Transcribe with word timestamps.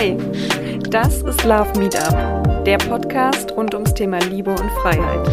Hey, 0.00 0.16
das 0.90 1.22
ist 1.22 1.42
Love 1.42 1.76
Meetup, 1.76 2.64
der 2.64 2.78
Podcast 2.78 3.50
rund 3.56 3.74
ums 3.74 3.92
Thema 3.94 4.20
Liebe 4.20 4.52
und 4.52 4.70
Freiheit. 4.80 5.28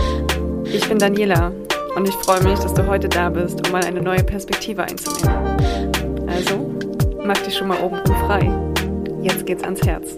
Ich 0.65 0.89
bin 0.89 0.97
Daniela 0.97 1.51
und 1.95 2.09
ich 2.09 2.15
freue 2.15 2.41
mich, 2.41 2.57
dass 2.57 2.73
du 2.73 2.87
heute 2.87 3.07
da 3.07 3.29
bist, 3.29 3.63
um 3.63 3.71
mal 3.71 3.85
eine 3.85 4.01
neue 4.01 4.23
Perspektive 4.23 4.81
einzunehmen. 4.81 5.55
Also, 6.25 6.73
mach 7.23 7.37
dich 7.37 7.55
schon 7.55 7.67
mal 7.67 7.79
oben 7.79 8.01
frei. 8.25 8.51
Jetzt 9.21 9.45
geht's 9.45 9.63
ans 9.63 9.85
Herz. 9.85 10.15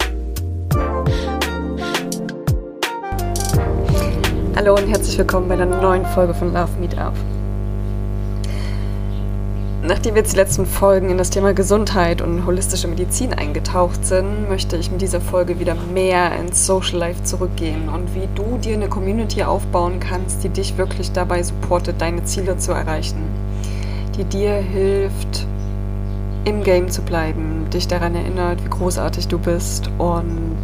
Hallo 4.56 4.76
und 4.76 4.88
herzlich 4.88 5.18
willkommen 5.18 5.48
bei 5.48 5.56
einer 5.56 5.66
neuen 5.66 6.06
Folge 6.06 6.32
von 6.32 6.54
Love 6.54 6.72
Meetup. 6.80 7.12
Nachdem 9.88 10.14
wir 10.14 10.20
jetzt 10.20 10.34
die 10.34 10.36
letzten 10.36 10.66
Folgen 10.66 11.08
in 11.08 11.16
das 11.16 11.30
Thema 11.30 11.54
Gesundheit 11.54 12.20
und 12.20 12.44
holistische 12.44 12.88
Medizin 12.88 13.32
eingetaucht 13.32 14.04
sind, 14.04 14.46
möchte 14.46 14.76
ich 14.76 14.90
mit 14.90 15.00
dieser 15.00 15.22
Folge 15.22 15.60
wieder 15.60 15.74
mehr 15.94 16.38
ins 16.38 16.66
Social 16.66 16.98
Life 16.98 17.22
zurückgehen 17.24 17.88
und 17.88 18.14
wie 18.14 18.28
du 18.34 18.58
dir 18.58 18.74
eine 18.74 18.90
Community 18.90 19.44
aufbauen 19.44 19.98
kannst, 19.98 20.44
die 20.44 20.50
dich 20.50 20.76
wirklich 20.76 21.12
dabei 21.12 21.42
supportet, 21.42 22.02
deine 22.02 22.22
Ziele 22.24 22.58
zu 22.58 22.72
erreichen, 22.72 23.22
die 24.14 24.24
dir 24.24 24.56
hilft, 24.56 25.46
im 26.44 26.62
Game 26.62 26.90
zu 26.90 27.00
bleiben, 27.00 27.64
dich 27.72 27.88
daran 27.88 28.14
erinnert, 28.14 28.62
wie 28.62 28.68
großartig 28.68 29.28
du 29.28 29.38
bist 29.38 29.88
und 29.96 30.58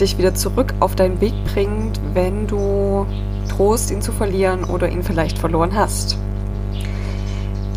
dich 0.00 0.16
wieder 0.16 0.36
zurück 0.36 0.74
auf 0.78 0.94
deinen 0.94 1.20
Weg 1.20 1.34
bringt, 1.52 1.98
wenn 2.14 2.46
du 2.46 3.04
drohst, 3.48 3.90
ihn 3.90 4.00
zu 4.00 4.12
verlieren 4.12 4.62
oder 4.62 4.88
ihn 4.88 5.02
vielleicht 5.02 5.38
verloren 5.38 5.74
hast. 5.74 6.16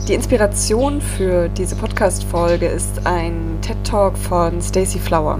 Die 0.07 0.13
Inspiration 0.13 1.01
für 1.01 1.49
diese 1.49 1.75
Podcast-Folge 1.75 2.67
ist 2.67 3.07
ein 3.07 3.57
TED-Talk 3.63 4.15
von 4.15 4.61
Stacey 4.61 4.99
Flower, 4.99 5.39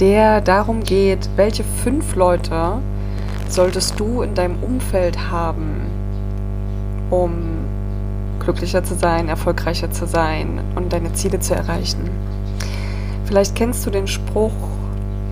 der 0.00 0.40
darum 0.40 0.82
geht, 0.82 1.28
welche 1.36 1.62
fünf 1.62 2.16
Leute 2.16 2.80
solltest 3.48 4.00
du 4.00 4.22
in 4.22 4.34
deinem 4.34 4.60
Umfeld 4.64 5.30
haben, 5.30 5.82
um 7.10 7.30
glücklicher 8.40 8.82
zu 8.82 8.96
sein, 8.96 9.28
erfolgreicher 9.28 9.92
zu 9.92 10.08
sein 10.08 10.60
und 10.74 10.92
deine 10.92 11.12
Ziele 11.12 11.38
zu 11.38 11.54
erreichen. 11.54 12.10
Vielleicht 13.26 13.54
kennst 13.54 13.86
du 13.86 13.90
den 13.90 14.08
Spruch, 14.08 14.50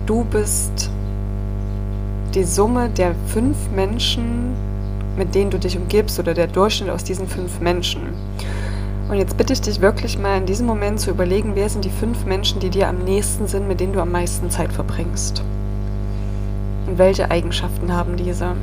du 0.05 0.23
bist 0.23 0.89
die 2.33 2.45
Summe 2.45 2.87
der 2.87 3.13
fünf 3.25 3.57
Menschen, 3.75 4.55
mit 5.17 5.35
denen 5.35 5.51
du 5.51 5.59
dich 5.59 5.77
umgibst 5.77 6.17
oder 6.17 6.33
der 6.33 6.47
Durchschnitt 6.47 6.89
aus 6.89 7.03
diesen 7.03 7.27
fünf 7.27 7.59
Menschen. 7.59 8.26
Und 9.09 9.15
jetzt 9.15 9.37
bitte 9.37 9.53
ich 9.53 9.61
dich 9.61 9.79
wirklich 9.79 10.17
mal 10.17 10.37
in 10.37 10.45
diesem 10.45 10.67
Moment 10.67 10.99
zu 10.99 11.11
überlegen, 11.11 11.55
wer 11.55 11.69
sind 11.69 11.85
die 11.85 11.89
fünf 11.89 12.25
Menschen, 12.25 12.59
die 12.59 12.69
dir 12.69 12.89
am 12.89 12.99
nächsten 12.99 13.47
sind, 13.47 13.67
mit 13.67 13.79
denen 13.79 13.93
du 13.93 14.01
am 14.01 14.11
meisten 14.11 14.49
Zeit 14.49 14.73
verbringst. 14.73 15.41
Und 16.87 16.97
welche 16.97 17.31
Eigenschaften 17.31 17.93
haben 17.93 18.17
diese? 18.17 18.55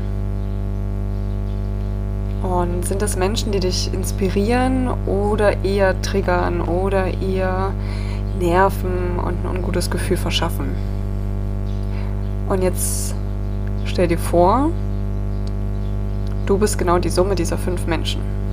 Und 2.42 2.84
sind 2.84 3.00
das 3.00 3.16
Menschen, 3.16 3.52
die 3.52 3.60
dich 3.60 3.92
inspirieren 3.94 4.90
oder 5.06 5.64
eher 5.64 6.00
triggern 6.02 6.60
oder 6.60 7.06
eher 7.22 7.72
nerven 8.38 9.18
und 9.18 9.46
ein 9.46 9.56
ungutes 9.56 9.90
Gefühl 9.90 10.18
verschaffen? 10.18 10.66
Und 12.50 12.62
jetzt 12.62 13.14
stell 13.86 14.08
dir 14.08 14.18
vor, 14.18 14.70
du 16.44 16.58
bist 16.58 16.76
genau 16.76 16.98
die 16.98 17.08
Summe 17.08 17.34
dieser 17.34 17.56
fünf 17.56 17.86
Menschen. 17.86 18.43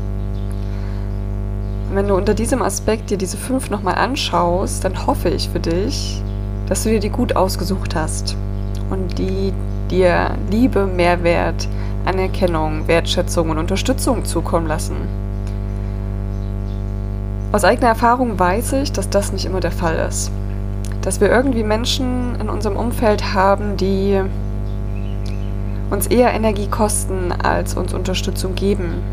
Wenn 1.93 2.07
du 2.07 2.15
unter 2.15 2.33
diesem 2.33 2.61
Aspekt 2.61 3.09
dir 3.09 3.17
diese 3.17 3.35
fünf 3.35 3.69
nochmal 3.69 3.95
anschaust, 3.95 4.85
dann 4.85 5.05
hoffe 5.05 5.27
ich 5.27 5.49
für 5.49 5.59
dich, 5.59 6.21
dass 6.69 6.83
du 6.83 6.89
dir 6.89 7.01
die 7.01 7.09
gut 7.09 7.35
ausgesucht 7.35 7.95
hast 7.95 8.37
und 8.89 9.19
die 9.19 9.51
dir 9.89 10.31
Liebe, 10.49 10.85
Mehrwert, 10.85 11.67
Anerkennung, 12.05 12.87
Wertschätzung 12.87 13.49
und 13.49 13.57
Unterstützung 13.57 14.23
zukommen 14.23 14.67
lassen. 14.67 14.95
Aus 17.51 17.65
eigener 17.65 17.89
Erfahrung 17.89 18.39
weiß 18.39 18.71
ich, 18.73 18.93
dass 18.93 19.09
das 19.09 19.33
nicht 19.33 19.43
immer 19.43 19.59
der 19.59 19.73
Fall 19.73 19.97
ist. 20.07 20.31
Dass 21.01 21.19
wir 21.19 21.29
irgendwie 21.29 21.63
Menschen 21.63 22.39
in 22.39 22.47
unserem 22.47 22.77
Umfeld 22.77 23.33
haben, 23.33 23.75
die 23.75 24.21
uns 25.89 26.07
eher 26.07 26.31
Energie 26.31 26.67
kosten, 26.67 27.33
als 27.33 27.73
uns 27.73 27.93
Unterstützung 27.93 28.55
geben. 28.55 29.03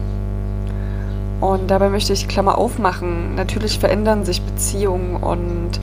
Und 1.41 1.71
dabei 1.71 1.89
möchte 1.89 2.13
ich 2.13 2.29
Klammer 2.29 2.59
aufmachen. 2.59 3.35
Natürlich 3.37 3.79
verändern 3.79 4.25
sich 4.25 4.43
Beziehungen 4.43 5.17
und 5.17 5.79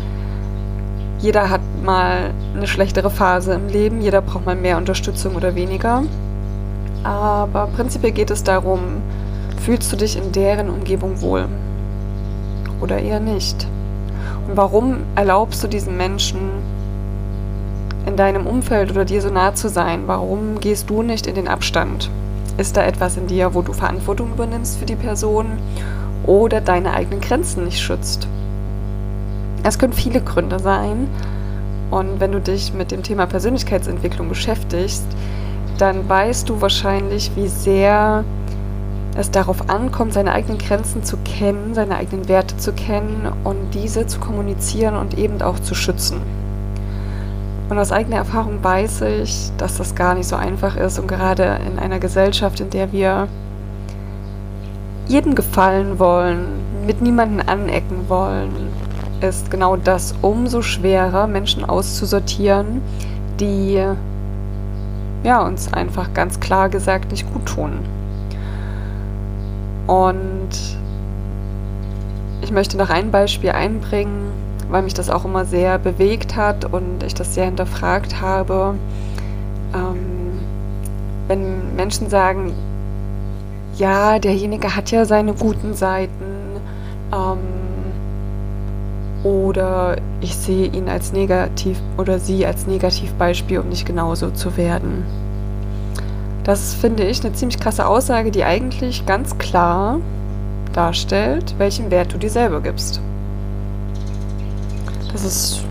jeder 1.20 1.50
hat 1.50 1.62
mal 1.84 2.32
eine 2.56 2.68
schlechtere 2.68 3.10
Phase 3.10 3.54
im 3.54 3.68
Leben, 3.70 4.02
jeder 4.02 4.22
braucht 4.22 4.46
mal 4.46 4.56
mehr 4.56 4.78
Unterstützung 4.78 5.36
oder 5.36 5.56
weniger. 5.56 6.04
Aber 7.04 7.68
prinzipiell 7.76 8.12
geht 8.12 8.32
es 8.32 8.44
darum, 8.44 9.02
fühlst 9.62 9.92
du 9.92 9.96
dich 9.96 10.18
in 10.18 10.32
deren 10.32 10.70
Umgebung 10.70 11.22
wohl 11.22 11.46
oder 12.82 13.00
eher 13.00 13.20
nicht? 13.20 13.68
Und 14.48 14.58
warum 14.58 14.98
erlaubst 15.16 15.64
du 15.64 15.68
diesen 15.68 15.96
Menschen 15.98 16.40
in 18.06 18.16
deinem 18.16 18.46
Umfeld 18.46 18.92
oder 18.92 19.06
dir 19.06 19.22
so 19.22 19.30
nah 19.30 19.56
zu 19.56 19.70
sein? 19.70 20.04
Warum 20.08 20.60
gehst 20.60 20.90
du 20.90 21.02
nicht 21.02 21.28
in 21.28 21.36
den 21.36 21.48
Abstand? 21.48 22.10
Ist 22.58 22.78
da 22.78 22.84
etwas 22.84 23.18
in 23.18 23.28
dir, 23.28 23.54
wo 23.54 23.62
du 23.62 23.74
Verantwortung 23.74 24.32
übernimmst 24.32 24.78
für 24.78 24.86
die 24.86 24.96
Person 24.96 25.60
oder 26.26 26.62
deine 26.62 26.94
eigenen 26.94 27.20
Grenzen 27.20 27.66
nicht 27.66 27.80
schützt? 27.80 28.28
Es 29.64 29.78
können 29.78 29.94
viele 29.94 30.22
Gründe 30.22 30.60
sein. 30.60 31.10
Und 31.92 32.20
wenn 32.20 32.32
du 32.32 32.40
dich 32.40 32.74
mit 32.74 32.92
dem 32.92 33.04
Thema 33.04 33.26
Persönlichkeitsentwicklung 33.26 34.30
beschäftigst, 34.30 35.06
dann 35.78 36.08
weißt 36.08 36.48
du 36.48 36.62
wahrscheinlich, 36.62 37.32
wie 37.36 37.48
sehr 37.48 38.24
es 39.18 39.32
darauf 39.32 39.70
ankommt, 39.70 40.14
seine 40.14 40.32
eigenen 40.32 40.58
Grenzen 40.58 41.04
zu 41.04 41.18
kennen, 41.18 41.74
seine 41.74 41.98
eigenen 41.98 42.28
Werte 42.30 42.58
zu 42.58 42.72
kennen 42.74 43.32
und 43.44 43.74
diese 43.74 44.08
zu 44.08 44.20
kommunizieren 44.20 44.96
und 44.96 45.18
eben 45.18 45.42
auch 45.42 45.60
zu 45.60 45.76
schützen. 45.76 46.22
Und 47.70 47.80
aus 47.80 47.92
eigener 47.92 48.18
Erfahrung 48.18 48.64
weiß 48.64 49.02
ich, 49.02 49.52
dass 49.58 49.78
das 49.78 49.96
gar 49.96 50.14
nicht 50.14 50.28
so 50.28 50.36
einfach 50.36 50.76
ist 50.76 51.00
und 51.00 51.08
gerade 51.08 51.60
in 51.66 51.80
einer 51.80 52.00
Gesellschaft, 52.00 52.60
in 52.60 52.70
der 52.70 52.92
wir 52.92 53.28
jedem 55.08 55.36
gefallen 55.36 55.98
wollen, 55.98 56.46
mit 56.86 57.02
niemanden 57.02 57.42
anecken 57.42 58.06
wollen, 58.08 58.52
ist 59.22 59.50
genau 59.50 59.78
das 59.78 60.14
umso 60.22 60.62
schwerer, 60.62 61.26
Menschen 61.26 61.66
auszusortieren, 61.66 62.82
die 63.40 63.84
ja, 65.24 65.42
uns 65.42 65.74
einfach 65.74 66.14
ganz 66.14 66.40
klar 66.40 66.70
gesagt 66.70 67.12
nicht 67.12 67.32
gut 67.34 67.46
tun. 67.48 67.80
Und 69.88 70.50
ich 72.42 72.52
möchte 72.52 72.78
noch 72.78 72.92
ein 72.92 73.10
Beispiel 73.10 73.52
einbringen, 73.52 74.32
weil 74.70 74.82
mich 74.82 74.94
das 74.94 75.10
auch 75.10 75.26
immer 75.26 75.46
sehr 75.46 75.78
bewegt 75.80 76.36
hat 76.36 76.66
und 76.66 77.04
ich 77.04 77.14
das 77.14 77.34
sehr 77.34 77.46
hinterfragt 77.46 78.22
habe. 78.22 78.76
Ähm, 79.74 80.40
wenn 81.28 81.76
Menschen 81.76 82.10
sagen, 82.10 82.54
ja, 83.78 84.20
derjenige 84.20 84.76
hat 84.76 84.92
ja 84.92 85.06
seine 85.06 85.34
guten 85.34 85.74
Seiten 85.74 86.60
ähm, 87.14 87.38
oder 89.24 89.98
ich 90.22 90.36
sehe 90.36 90.68
ihn 90.68 90.88
als 90.88 91.12
negativ 91.12 91.80
oder 91.98 92.20
sie 92.20 92.46
als 92.46 92.68
Negativbeispiel, 92.68 93.60
um 93.60 93.70
nicht 93.70 93.86
genauso 93.86 94.30
zu 94.30 94.56
werden. 94.56 95.04
Das 96.44 96.76
finde 96.76 97.04
ich 97.04 97.26
eine 97.26 97.34
ziemlich 97.34 97.60
krasse 97.60 97.88
Aussage, 97.88 98.30
die 98.30 98.44
eigentlich 98.44 99.06
ganz 99.08 99.38
klar 99.40 100.00
darstellt, 100.74 101.56
welchen 101.58 101.90
Wert 101.90 102.14
du 102.14 102.18
dir 102.20 102.30
selber 102.30 102.62
gibst. 102.62 103.02
Ist 105.26 105.64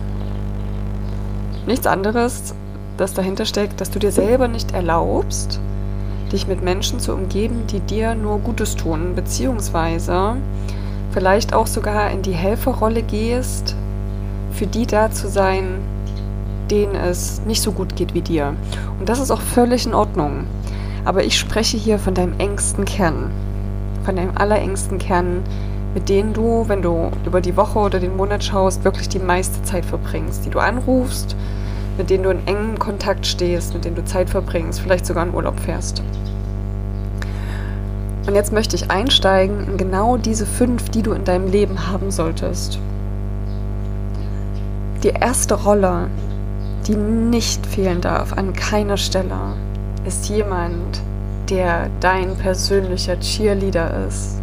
nichts 1.65 1.87
anderes, 1.87 2.55
das 2.97 3.15
dahinter 3.15 3.45
steckt, 3.45 3.81
dass 3.81 3.89
du 3.89 4.01
dir 4.01 4.11
selber 4.11 4.49
nicht 4.49 4.73
erlaubst, 4.73 5.61
dich 6.33 6.49
mit 6.49 6.61
Menschen 6.65 6.99
zu 6.99 7.13
umgeben, 7.13 7.63
die 7.71 7.79
dir 7.79 8.17
nur 8.17 8.41
Gutes 8.41 8.75
tun, 8.75 9.15
beziehungsweise 9.15 10.37
vielleicht 11.13 11.55
auch 11.55 11.69
sogar 11.69 12.11
in 12.11 12.23
die 12.23 12.33
Helferrolle 12.33 13.03
gehst, 13.03 13.77
für 14.51 14.67
die 14.67 14.87
da 14.87 15.13
zu 15.13 15.29
sein, 15.29 15.79
denen 16.69 16.97
es 16.97 17.43
nicht 17.47 17.63
so 17.63 17.71
gut 17.71 17.95
geht 17.95 18.13
wie 18.13 18.23
dir. 18.23 18.55
Und 18.99 19.09
das 19.09 19.21
ist 19.21 19.31
auch 19.31 19.41
völlig 19.41 19.87
in 19.87 19.95
Ordnung. 19.95 20.49
Aber 21.05 21.23
ich 21.23 21.39
spreche 21.39 21.77
hier 21.77 22.01
von 22.01 22.15
deinem 22.15 22.35
engsten 22.39 22.85
Kern, 22.85 23.31
von 24.05 24.17
deinem 24.17 24.37
allerengsten 24.37 24.99
Kern, 24.99 25.45
mit 25.95 26.09
denen 26.09 26.33
du, 26.33 26.65
wenn 26.69 26.83
du 26.83 27.11
über 27.25 27.41
die 27.41 27.57
Woche 27.57 27.79
oder 27.79 28.01
den 28.01 28.17
Monat 28.17 28.43
schaust, 28.43 28.83
wirklich 28.85 29.09
die 29.09 29.21
meiste 29.21 29.63
Zeit 29.63 29.85
verbringst, 29.85 30.45
die 30.45 30.51
du 30.51 30.59
anrufst, 30.59 31.37
mit 31.97 32.11
denen 32.11 32.25
du 32.25 32.31
in 32.31 32.47
engem 32.47 32.79
Kontakt 32.79 33.25
stehst, 33.27 33.73
mit 33.73 33.85
denen 33.85 33.95
du 33.95 34.05
Zeit 34.05 34.29
verbringst, 34.29 34.81
vielleicht 34.81 35.07
sogar 35.07 35.25
in 35.25 35.33
Urlaub 35.33 35.59
fährst. 35.61 36.03
Und 38.27 38.35
jetzt 38.35 38.53
möchte 38.53 38.75
ich 38.75 38.91
einsteigen 38.91 39.67
in 39.69 39.77
genau 39.77 40.17
diese 40.17 40.47
fünf, 40.47 40.89
die 40.89 41.03
du 41.03 41.13
in 41.13 41.25
deinem 41.25 41.51
Leben 41.51 41.87
haben 41.89 42.11
solltest. 42.11 42.79
Die 45.05 45.11
erste 45.11 45.55
Rolle, 45.55 46.09
die 46.87 46.97
nicht 46.97 47.67
fehlen 47.67 48.01
darf 48.01 48.33
an 48.33 48.55
keiner 48.55 48.97
Stelle, 48.97 49.55
ist 50.07 50.29
jemand, 50.29 51.03
der 51.51 51.91
dein 52.01 52.35
persönlicher 52.37 53.21
Cheerleader 53.21 54.07
ist. 54.09 54.41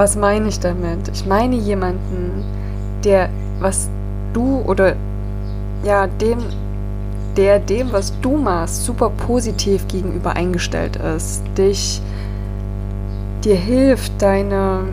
Was 0.00 0.16
meine 0.16 0.48
ich 0.48 0.58
damit? 0.58 1.10
Ich 1.12 1.26
meine 1.26 1.56
jemanden, 1.56 2.42
der 3.04 3.28
was 3.58 3.90
du 4.32 4.62
oder 4.66 4.94
ja, 5.84 6.06
dem, 6.06 6.38
der 7.36 7.58
dem, 7.58 7.92
was 7.92 8.18
du 8.22 8.38
machst, 8.38 8.86
super 8.86 9.10
positiv 9.10 9.86
gegenüber 9.88 10.32
eingestellt 10.32 10.96
ist, 10.96 11.42
dich 11.58 12.00
dir 13.44 13.56
hilft, 13.56 14.22
deine, 14.22 14.84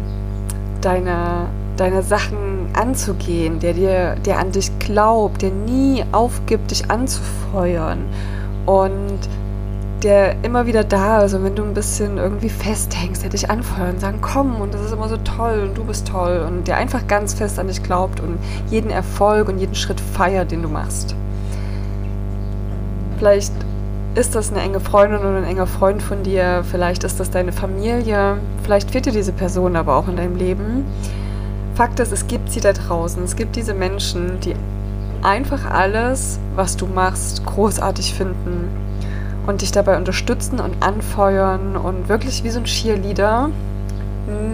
deine, 0.82 1.46
deine 1.78 2.04
Sachen 2.04 2.68
anzugehen, 2.74 3.62
der 3.62 3.72
dir, 3.76 4.16
der 4.26 4.40
an 4.40 4.52
dich 4.52 4.78
glaubt, 4.78 5.42
der 5.42 5.52
nie 5.52 6.04
aufgibt, 6.12 6.70
dich 6.70 6.92
anzufeuern 6.92 8.00
und 8.66 9.07
der 10.04 10.44
immer 10.44 10.68
wieder 10.68 10.84
da 10.84 11.24
ist 11.24 11.34
und 11.34 11.44
wenn 11.44 11.56
du 11.56 11.64
ein 11.64 11.74
bisschen 11.74 12.18
irgendwie 12.18 12.50
festhängst, 12.50 13.24
der 13.24 13.32
dich 13.32 13.50
anfeuert 13.50 13.96
und 13.96 14.00
sagen, 14.00 14.20
komm 14.22 14.62
und 14.62 14.74
das 14.74 14.82
ist 14.82 14.94
immer 14.94 15.10
so 15.10 15.18
toll 15.18 15.68
und 15.68 15.78
du 15.78 15.84
bist 15.84 16.08
toll 16.08 16.46
und 16.48 16.68
der 16.68 16.78
einfach 16.78 17.08
ganz 17.08 17.34
fest 17.34 17.58
an 17.58 17.68
dich 17.68 17.82
glaubt 17.82 18.20
und 18.20 18.38
jeden 18.70 18.92
Erfolg 18.92 19.50
und 19.50 19.58
jeden 19.58 19.76
Schritt 19.76 20.00
feiert, 20.00 20.52
den 20.52 20.62
du 20.62 20.70
machst. 20.70 21.16
Vielleicht 23.18 23.52
ist 24.14 24.36
das 24.36 24.52
eine 24.52 24.62
enge 24.62 24.80
Freundin 24.80 25.20
oder 25.20 25.38
ein 25.38 25.44
enger 25.44 25.68
Freund 25.68 26.02
von 26.02 26.22
dir, 26.22 26.64
vielleicht 26.70 27.04
ist 27.04 27.20
das 27.20 27.32
deine 27.32 27.52
Familie, 27.52 28.38
vielleicht 28.64 28.92
fehlt 28.92 29.08
dir 29.08 29.12
diese 29.12 29.32
Person 29.32 29.76
aber 29.76 29.96
auch 29.96 30.08
in 30.08 30.18
deinem 30.18 30.36
Leben. 30.36 30.86
Fakt 31.74 32.00
ist, 32.00 32.12
es 32.12 32.28
gibt 32.28 32.52
sie 32.52 32.60
da 32.60 32.74
draußen, 32.74 33.24
es 33.24 33.36
gibt 33.36 33.56
diese 33.56 33.74
Menschen, 33.74 34.40
die 34.42 34.56
einfach 35.24 35.66
alles, 35.70 36.40
was 36.56 36.78
du 36.78 36.86
machst, 36.86 37.44
großartig 37.46 38.14
finden 38.14 38.87
und 39.48 39.62
dich 39.62 39.72
dabei 39.72 39.98
unterstützen 39.98 40.60
und 40.60 40.84
anfeuern 40.84 41.76
und 41.76 42.10
wirklich 42.10 42.44
wie 42.44 42.50
so 42.50 42.60
ein 42.60 42.66
Cheerleader 42.66 43.50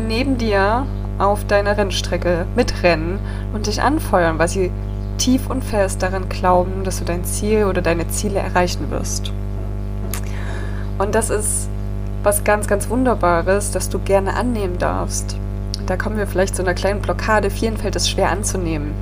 neben 0.07 0.37
dir 0.37 0.85
auf 1.17 1.45
deiner 1.45 1.77
Rennstrecke 1.77 2.45
mitrennen 2.55 3.19
und 3.53 3.67
dich 3.67 3.81
anfeuern, 3.81 4.39
weil 4.39 4.47
sie 4.47 4.71
tief 5.17 5.49
und 5.49 5.63
fest 5.63 6.01
daran 6.01 6.29
glauben, 6.29 6.83
dass 6.83 6.99
du 6.99 7.05
dein 7.05 7.25
Ziel 7.25 7.65
oder 7.65 7.81
deine 7.81 8.07
Ziele 8.07 8.39
erreichen 8.39 8.89
wirst. 8.91 9.31
Und 10.97 11.15
das 11.15 11.29
ist 11.29 11.69
was 12.21 12.43
ganz, 12.43 12.67
ganz 12.67 12.89
Wunderbares, 12.89 13.71
das 13.71 13.89
du 13.89 13.99
gerne 13.99 14.35
annehmen 14.35 14.77
darfst. 14.77 15.35
Da 15.85 15.97
kommen 15.97 16.17
wir 16.17 16.27
vielleicht 16.27 16.55
zu 16.55 16.61
einer 16.61 16.73
kleinen 16.73 17.01
Blockade. 17.01 17.49
Vielen 17.49 17.77
fällt 17.77 17.95
es 17.95 18.09
schwer 18.09 18.29
anzunehmen, 18.29 18.93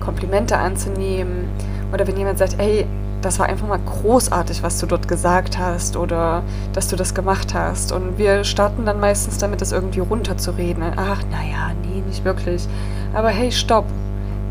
Komplimente 0.00 0.58
anzunehmen. 0.58 1.48
Oder 1.92 2.06
wenn 2.06 2.16
jemand 2.16 2.38
sagt, 2.38 2.56
ey, 2.58 2.86
das 3.22 3.38
war 3.38 3.46
einfach 3.46 3.66
mal 3.66 3.80
großartig, 3.80 4.62
was 4.62 4.78
du 4.78 4.86
dort 4.86 5.08
gesagt 5.08 5.58
hast 5.58 5.96
oder 5.96 6.42
dass 6.72 6.88
du 6.88 6.96
das 6.96 7.14
gemacht 7.14 7.54
hast. 7.54 7.92
Und 7.92 8.18
wir 8.18 8.44
starten 8.44 8.86
dann 8.86 9.00
meistens 9.00 9.38
damit, 9.38 9.60
das 9.60 9.72
irgendwie 9.72 10.00
runterzureden. 10.00 10.84
Ach, 10.96 11.22
naja, 11.30 11.72
nee, 11.82 12.00
nicht 12.06 12.24
wirklich. 12.24 12.66
Aber 13.14 13.28
hey, 13.28 13.50
stopp. 13.50 13.86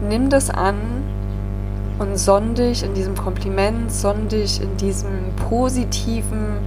Nimm 0.07 0.29
das 0.29 0.49
an 0.49 0.75
und 1.97 2.17
sonn 2.17 2.53
dich 2.53 2.83
in 2.83 2.93
diesem 2.93 3.15
Kompliment, 3.15 3.91
sonn 3.91 4.27
dich 4.27 4.61
in 4.61 4.77
diesem 4.77 5.33
positiven, 5.49 6.59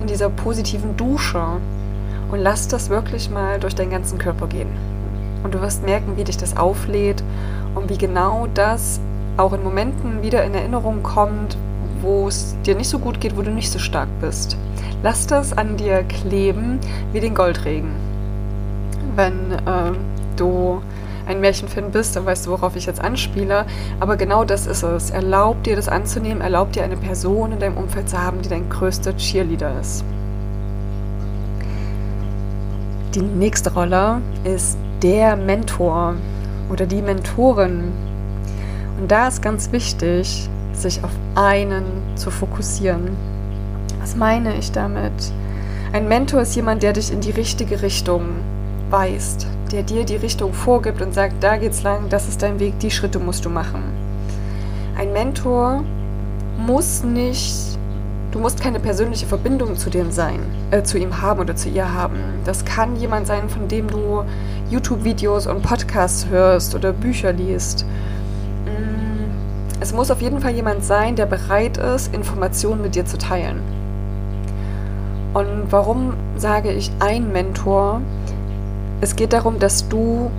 in 0.00 0.06
dieser 0.06 0.30
positiven 0.30 0.96
Dusche 0.96 1.44
und 2.30 2.38
lass 2.38 2.68
das 2.68 2.88
wirklich 2.88 3.30
mal 3.30 3.60
durch 3.60 3.74
deinen 3.74 3.90
ganzen 3.90 4.18
Körper 4.18 4.46
gehen. 4.46 4.70
Und 5.42 5.54
du 5.54 5.60
wirst 5.60 5.84
merken, 5.84 6.16
wie 6.16 6.24
dich 6.24 6.36
das 6.36 6.56
auflädt 6.56 7.22
und 7.74 7.90
wie 7.90 7.98
genau 7.98 8.46
das 8.54 9.00
auch 9.38 9.52
in 9.52 9.62
Momenten 9.62 10.22
wieder 10.22 10.44
in 10.44 10.54
Erinnerung 10.54 11.02
kommt, 11.02 11.56
wo 12.02 12.28
es 12.28 12.56
dir 12.66 12.74
nicht 12.74 12.88
so 12.88 12.98
gut 12.98 13.20
geht, 13.20 13.36
wo 13.36 13.42
du 13.42 13.50
nicht 13.50 13.70
so 13.70 13.78
stark 13.78 14.08
bist. 14.20 14.56
Lass 15.02 15.26
das 15.26 15.56
an 15.56 15.76
dir 15.76 16.02
kleben 16.02 16.78
wie 17.12 17.20
den 17.20 17.34
Goldregen. 17.34 17.90
Wenn 19.14 19.52
äh, 19.52 19.92
du 20.36 20.82
ein 21.26 21.40
Märchenfan 21.40 21.90
bist, 21.90 22.16
dann 22.16 22.26
weißt 22.26 22.46
du, 22.46 22.50
worauf 22.50 22.74
ich 22.74 22.86
jetzt 22.86 23.00
anspiele. 23.00 23.66
Aber 24.00 24.16
genau 24.16 24.44
das 24.44 24.66
ist 24.66 24.82
es. 24.82 25.10
Erlaub 25.10 25.62
dir 25.62 25.76
das 25.76 25.88
anzunehmen, 25.88 26.40
erlaub 26.40 26.72
dir 26.72 26.82
eine 26.82 26.96
Person 26.96 27.52
in 27.52 27.58
deinem 27.60 27.76
Umfeld 27.76 28.08
zu 28.08 28.20
haben, 28.20 28.42
die 28.42 28.48
dein 28.48 28.68
größter 28.68 29.16
Cheerleader 29.16 29.78
ist. 29.80 30.04
Die 33.14 33.22
nächste 33.22 33.72
Rolle 33.72 34.20
ist 34.44 34.78
der 35.02 35.36
Mentor 35.36 36.14
oder 36.70 36.86
die 36.86 37.02
Mentorin, 37.02 37.92
und 38.98 39.10
da 39.10 39.28
ist 39.28 39.42
ganz 39.42 39.70
wichtig, 39.72 40.48
sich 40.72 41.02
auf 41.04 41.12
einen 41.34 41.84
zu 42.16 42.30
fokussieren. 42.30 43.16
Was 44.00 44.16
meine 44.16 44.56
ich 44.56 44.72
damit? 44.72 45.12
Ein 45.92 46.08
Mentor 46.08 46.42
ist 46.42 46.54
jemand, 46.56 46.82
der 46.82 46.92
dich 46.92 47.12
in 47.12 47.20
die 47.20 47.30
richtige 47.30 47.82
Richtung 47.82 48.22
weist, 48.90 49.46
der 49.72 49.82
dir 49.82 50.04
die 50.04 50.16
Richtung 50.16 50.52
vorgibt 50.52 51.00
und 51.00 51.14
sagt, 51.14 51.42
da 51.42 51.56
geht's 51.56 51.82
lang, 51.82 52.08
das 52.08 52.28
ist 52.28 52.42
dein 52.42 52.58
Weg, 52.58 52.78
die 52.80 52.90
Schritte 52.90 53.18
musst 53.18 53.44
du 53.44 53.50
machen. 53.50 53.82
Ein 54.96 55.12
Mentor 55.12 55.84
muss 56.58 57.04
nicht, 57.04 57.78
du 58.32 58.40
musst 58.40 58.60
keine 58.60 58.80
persönliche 58.80 59.26
Verbindung 59.26 59.76
zu 59.76 59.90
dem 59.90 60.10
sein, 60.10 60.40
äh, 60.70 60.82
zu 60.82 60.98
ihm 60.98 61.22
haben 61.22 61.40
oder 61.40 61.54
zu 61.54 61.68
ihr 61.68 61.92
haben. 61.92 62.18
Das 62.44 62.64
kann 62.64 62.96
jemand 62.96 63.26
sein, 63.26 63.48
von 63.48 63.68
dem 63.68 63.88
du 63.88 64.24
YouTube-Videos 64.70 65.46
und 65.46 65.62
Podcasts 65.62 66.26
hörst 66.28 66.74
oder 66.74 66.92
Bücher 66.92 67.32
liest 67.32 67.86
es 69.88 69.94
muss 69.94 70.10
auf 70.10 70.20
jeden 70.20 70.42
Fall 70.42 70.50
jemand 70.50 70.84
sein, 70.84 71.16
der 71.16 71.24
bereit 71.24 71.78
ist, 71.78 72.14
Informationen 72.14 72.82
mit 72.82 72.94
dir 72.94 73.06
zu 73.06 73.16
teilen. 73.16 73.62
Und 75.32 75.68
warum 75.70 76.12
sage 76.36 76.70
ich 76.72 76.92
ein 76.98 77.32
Mentor? 77.32 78.02
Es 79.00 79.16
geht 79.16 79.32
darum, 79.32 79.58
dass 79.58 79.88
du 79.88 80.30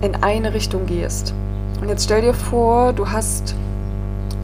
in 0.00 0.14
eine 0.22 0.54
Richtung 0.54 0.86
gehst. 0.86 1.34
Und 1.82 1.90
jetzt 1.90 2.04
stell 2.04 2.22
dir 2.22 2.32
vor, 2.32 2.94
du 2.94 3.10
hast 3.10 3.54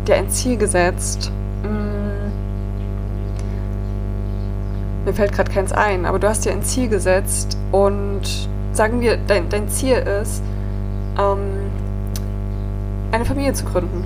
dir 0.07 0.17
ein 0.17 0.29
Ziel 0.29 0.59
gesetzt. 0.59 1.33
Hm, 1.63 2.31
mir 5.07 5.15
fällt 5.15 5.33
gerade 5.33 5.51
keins 5.51 5.73
ein, 5.73 6.05
aber 6.05 6.19
du 6.19 6.29
hast 6.29 6.45
dir 6.45 6.53
ein 6.53 6.63
Ziel 6.63 6.89
gesetzt 6.91 7.57
und 7.73 8.21
sagen 8.73 9.01
wir, 9.01 9.17
dein, 9.27 9.49
dein 9.49 9.71
Ziel 9.71 9.97
ist, 9.97 10.43
ähm, 11.19 11.71
eine 13.11 13.25
Familie 13.25 13.55
zu 13.55 13.65
gründen. 13.65 14.05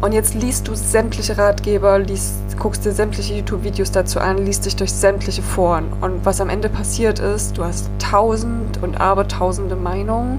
Und 0.00 0.12
jetzt 0.12 0.34
liest 0.34 0.68
du 0.68 0.74
sämtliche 0.74 1.38
Ratgeber, 1.38 1.98
liest, 1.98 2.34
guckst 2.58 2.84
dir 2.84 2.92
sämtliche 2.92 3.34
YouTube-Videos 3.34 3.90
dazu 3.90 4.20
an, 4.20 4.44
liest 4.44 4.66
dich 4.66 4.76
durch 4.76 4.92
sämtliche 4.92 5.42
Foren. 5.42 5.86
Und 6.02 6.24
was 6.24 6.40
am 6.40 6.50
Ende 6.50 6.68
passiert 6.68 7.18
ist, 7.18 7.56
du 7.56 7.64
hast 7.64 7.90
tausend 7.98 8.82
und 8.82 9.00
abertausende 9.00 9.74
Meinungen, 9.74 10.38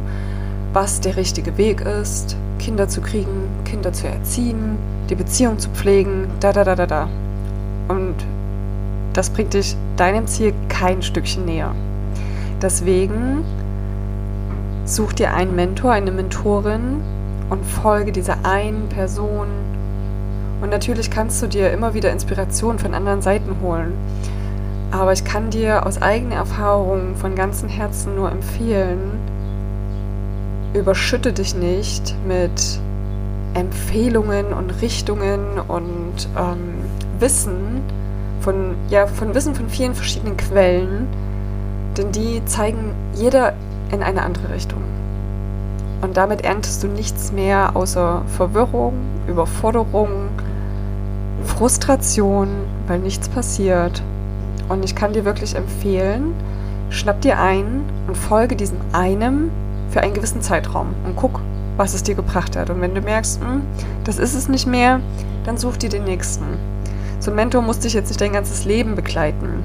was 0.73 1.01
der 1.01 1.17
richtige 1.17 1.57
Weg 1.57 1.81
ist, 1.81 2.37
Kinder 2.59 2.87
zu 2.87 3.01
kriegen, 3.01 3.49
Kinder 3.65 3.91
zu 3.91 4.07
erziehen, 4.07 4.77
die 5.09 5.15
Beziehung 5.15 5.57
zu 5.57 5.69
pflegen, 5.69 6.27
da, 6.39 6.53
da, 6.53 6.63
da, 6.63 6.75
da, 6.75 6.85
da. 6.85 7.09
Und 7.87 8.15
das 9.13 9.31
bringt 9.31 9.55
dich 9.55 9.75
deinem 9.95 10.27
Ziel 10.27 10.53
kein 10.69 11.01
Stückchen 11.01 11.45
näher. 11.45 11.73
Deswegen 12.61 13.43
such 14.85 15.13
dir 15.13 15.33
einen 15.33 15.55
Mentor, 15.55 15.93
eine 15.93 16.11
Mentorin, 16.11 17.01
und 17.49 17.65
folge 17.65 18.11
dieser 18.11 18.37
einen 18.43 18.89
Person. 18.89 19.47
Und 20.61 20.69
natürlich 20.69 21.11
kannst 21.11 21.41
du 21.41 21.47
dir 21.47 21.71
immer 21.71 21.93
wieder 21.93 22.11
Inspiration 22.11 22.79
von 22.79 22.93
anderen 22.93 23.21
Seiten 23.21 23.57
holen. 23.61 23.93
Aber 24.91 25.13
ich 25.13 25.23
kann 25.23 25.49
dir 25.49 25.85
aus 25.85 26.01
eigener 26.01 26.35
Erfahrung 26.35 27.15
von 27.15 27.35
ganzem 27.35 27.69
Herzen 27.69 28.15
nur 28.15 28.31
empfehlen, 28.31 29.19
überschütte 30.73 31.33
dich 31.33 31.55
nicht 31.55 32.15
mit 32.25 32.79
Empfehlungen 33.53 34.53
und 34.53 34.81
Richtungen 34.81 35.59
und 35.67 36.29
ähm, 36.37 36.75
Wissen 37.19 37.81
von, 38.41 38.75
ja, 38.89 39.07
von 39.07 39.33
Wissen 39.33 39.55
von 39.55 39.69
vielen 39.69 39.95
verschiedenen 39.95 40.37
Quellen, 40.37 41.07
denn 41.97 42.11
die 42.11 42.43
zeigen 42.45 42.93
jeder 43.13 43.53
in 43.91 44.03
eine 44.03 44.21
andere 44.23 44.53
Richtung. 44.53 44.86
Und 46.01 46.17
damit 46.17 46.43
erntest 46.43 46.83
du 46.83 46.87
nichts 46.87 47.31
mehr 47.31 47.75
außer 47.75 48.23
Verwirrung, 48.37 48.93
Überforderung, 49.27 50.29
Frustration, 51.43 52.49
weil 52.87 52.99
nichts 52.99 53.29
passiert. 53.29 54.03
Und 54.69 54.83
ich 54.85 54.95
kann 54.95 55.13
dir 55.13 55.25
wirklich 55.25 55.55
empfehlen, 55.55 56.33
schnapp 56.89 57.21
dir 57.21 57.39
ein 57.39 57.83
und 58.07 58.15
folge 58.15 58.55
diesem 58.55 58.77
einem 58.91 59.49
für 59.89 60.01
einen 60.01 60.13
gewissen 60.13 60.41
Zeitraum 60.41 60.93
und 61.05 61.15
guck, 61.15 61.41
was 61.77 61.93
es 61.93 62.03
dir 62.03 62.15
gebracht 62.15 62.55
hat. 62.55 62.69
Und 62.69 62.81
wenn 62.81 62.93
du 62.93 63.01
merkst, 63.01 63.41
hm, 63.41 63.61
das 64.03 64.19
ist 64.19 64.35
es 64.35 64.49
nicht 64.49 64.67
mehr, 64.67 64.99
dann 65.45 65.57
such 65.57 65.77
dir 65.77 65.89
den 65.89 66.03
nächsten. 66.03 66.45
So 67.19 67.31
ein 67.31 67.35
Mentor 67.35 67.61
muss 67.61 67.79
dich 67.79 67.93
jetzt 67.93 68.09
nicht 68.09 68.21
dein 68.21 68.33
ganzes 68.33 68.65
Leben 68.65 68.95
begleiten, 68.95 69.63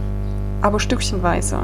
aber 0.62 0.80
stückchenweise. 0.80 1.58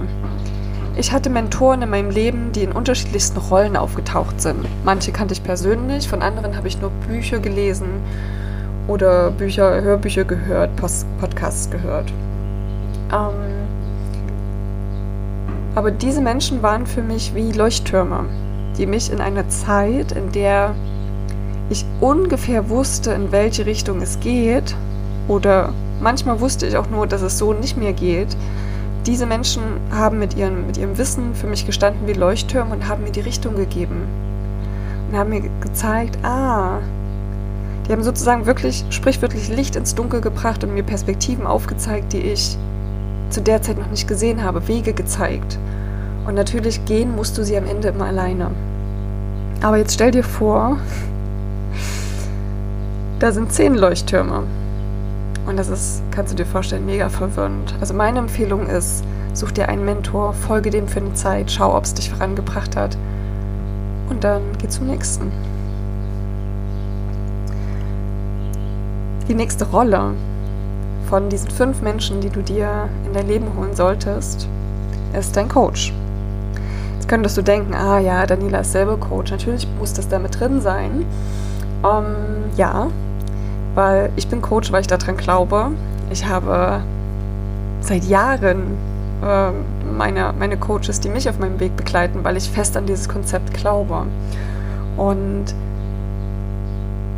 Ich 0.99 1.13
hatte 1.13 1.31
Mentoren 1.31 1.83
in 1.83 1.91
meinem 1.91 2.11
Leben, 2.11 2.51
die 2.53 2.65
in 2.65 2.73
unterschiedlichsten 2.73 3.39
Rollen 3.39 3.77
aufgetaucht 3.77 4.41
sind. 4.41 4.67
Manche 4.85 5.13
kannte 5.13 5.33
ich 5.33 5.45
persönlich, 5.45 6.09
von 6.09 6.23
anderen 6.23 6.57
habe 6.57 6.67
ich 6.67 6.81
nur 6.81 6.91
Bücher 7.07 7.39
gelesen 7.39 7.87
oder 8.89 9.31
Bücher, 9.31 9.81
Hörbücher 9.81 10.25
gehört, 10.25 10.75
Post 10.75 11.07
Podcasts 11.21 11.71
gehört. 11.71 12.13
Ähm, 13.13 13.33
aber 15.77 15.93
diese 15.93 16.21
Menschen 16.21 16.63
waren 16.65 16.85
für 16.85 17.03
mich 17.03 17.33
wie 17.33 17.53
Leuchttürme, 17.53 18.25
die 18.77 18.87
mich 18.87 19.13
in 19.13 19.21
einer 19.21 19.49
Zeit, 19.49 20.11
in 20.11 20.33
der 20.33 20.75
ich 21.71 21.85
ungefähr 22.01 22.71
wusste, 22.71 23.13
in 23.13 23.31
welche 23.31 23.67
Richtung 23.67 24.03
es 24.03 24.19
geht, 24.19 24.75
oder 25.29 25.73
manchmal 26.01 26.41
wusste 26.41 26.67
ich 26.67 26.77
auch 26.77 26.91
nur, 26.91 27.07
dass 27.07 27.23
es 27.23 27.39
so 27.39 27.53
nicht 27.53 27.77
mehr 27.77 27.93
geht, 27.93 28.37
diese 29.09 29.25
Menschen 29.25 29.63
haben 29.91 30.19
mit, 30.19 30.37
ihren, 30.37 30.67
mit 30.67 30.77
ihrem 30.77 30.99
Wissen 30.99 31.35
für 31.35 31.47
mich 31.47 31.65
gestanden 31.65 32.07
wie 32.07 32.13
Leuchttürme 32.13 32.75
und 32.75 32.89
haben 32.89 33.05
mir 33.05 33.11
die 33.11 33.21
Richtung 33.21 33.57
gegeben. 33.57 34.03
Und 35.09 35.17
haben 35.17 35.31
mir 35.31 35.49
gezeigt, 35.61 36.19
ah, 36.23 36.81
die 37.87 37.93
haben 37.93 38.03
sozusagen 38.03 38.45
wirklich, 38.45 38.85
sprichwörtlich 38.91 39.49
Licht 39.49 39.77
ins 39.77 39.95
Dunkel 39.95 40.21
gebracht 40.21 40.63
und 40.63 40.75
mir 40.75 40.83
Perspektiven 40.83 41.47
aufgezeigt, 41.47 42.13
die 42.13 42.21
ich 42.21 42.59
zu 43.31 43.41
der 43.41 43.63
Zeit 43.63 43.79
noch 43.79 43.91
nicht 43.91 44.07
gesehen 44.07 44.43
habe, 44.43 44.69
Wege 44.69 44.93
gezeigt. 44.93 45.59
Und 46.27 46.35
natürlich 46.35 46.85
gehen 46.85 47.17
musst 47.17 47.39
du 47.39 47.45
sie 47.45 47.57
am 47.57 47.67
Ende 47.67 47.89
immer 47.89 48.05
alleine. 48.05 48.51
Aber 49.63 49.79
jetzt 49.79 49.95
stell 49.95 50.11
dir 50.11 50.23
vor, 50.23 50.77
da 53.21 53.33
sind 53.33 53.55
zehn 53.55 53.75
Leuchttürme. 53.75 54.43
Und 55.49 55.57
das 55.57 55.71
ist, 55.71 56.03
kannst 56.11 56.31
du 56.31 56.37
dir 56.37 56.45
vorstellen, 56.45 56.85
mega 56.85 57.09
verwirrend. 57.09 57.75
Also 57.81 57.95
meine 57.95 58.19
Empfehlung 58.19 58.67
ist, 58.67 59.03
such 59.33 59.53
dir 59.53 59.71
einen 59.71 59.83
Mentor, 59.83 60.35
folge 60.35 60.69
dem 60.69 60.87
für 60.87 61.01
eine 61.01 61.15
Zeit, 61.15 61.51
schau, 61.51 61.75
ob 61.75 61.85
es 61.85 61.95
dich 61.95 62.11
vorangebracht 62.11 62.77
hat. 62.77 62.99
Und 64.11 64.25
dann 64.25 64.43
geh 64.59 64.69
zum 64.69 64.89
nächsten. 64.89 65.33
Die 69.27 69.35
nächste 69.35 69.65
Rolle 69.65 70.13
von 71.09 71.31
diesen 71.31 71.51
fünf 71.51 71.81
Menschen, 71.81 72.21
die 72.21 72.29
du 72.29 72.43
dir 72.43 72.91
in 73.07 73.15
dein 73.15 73.27
Leben 73.27 73.47
holen 73.57 73.75
solltest, 73.75 74.47
ist 75.19 75.35
dein 75.35 75.49
Coach. 75.49 75.95
Jetzt 76.97 77.09
könntest 77.09 77.39
du 77.39 77.43
denken, 77.43 77.73
ah 77.73 77.99
ja, 77.99 78.27
Daniela 78.27 78.61
ist 78.61 78.73
selber 78.73 78.99
Coach. 78.99 79.31
Natürlich 79.31 79.67
muss 79.79 79.95
das 79.95 80.09
damit 80.09 80.39
drin 80.39 80.61
sein. 80.61 81.07
Um, 81.83 81.89
ähm, 81.89 82.17
ja, 82.57 82.89
weil 83.79 84.11
ich 84.17 84.27
bin 84.27 84.43
Coach, 84.43 84.73
weil 84.73 84.81
ich 84.81 84.89
daran 84.89 85.17
glaube. 85.17 85.71
Ich 86.11 86.27
habe 86.27 86.81
seit 87.81 88.03
Jahren 88.03 88.77
äh, 89.23 89.53
meine, 89.97 90.35
meine 90.37 90.57
Coaches, 90.57 90.99
die 90.99 91.09
mich 91.09 91.29
auf 91.29 91.39
meinem 91.39 91.61
Weg 91.61 91.77
begleiten, 91.77 92.25
weil 92.25 92.37
ich 92.37 92.51
fest 92.51 92.77
an 92.77 92.87
dieses 92.87 93.09
Konzept 93.09 93.55
glaube. 93.55 94.07
Und 94.97 95.45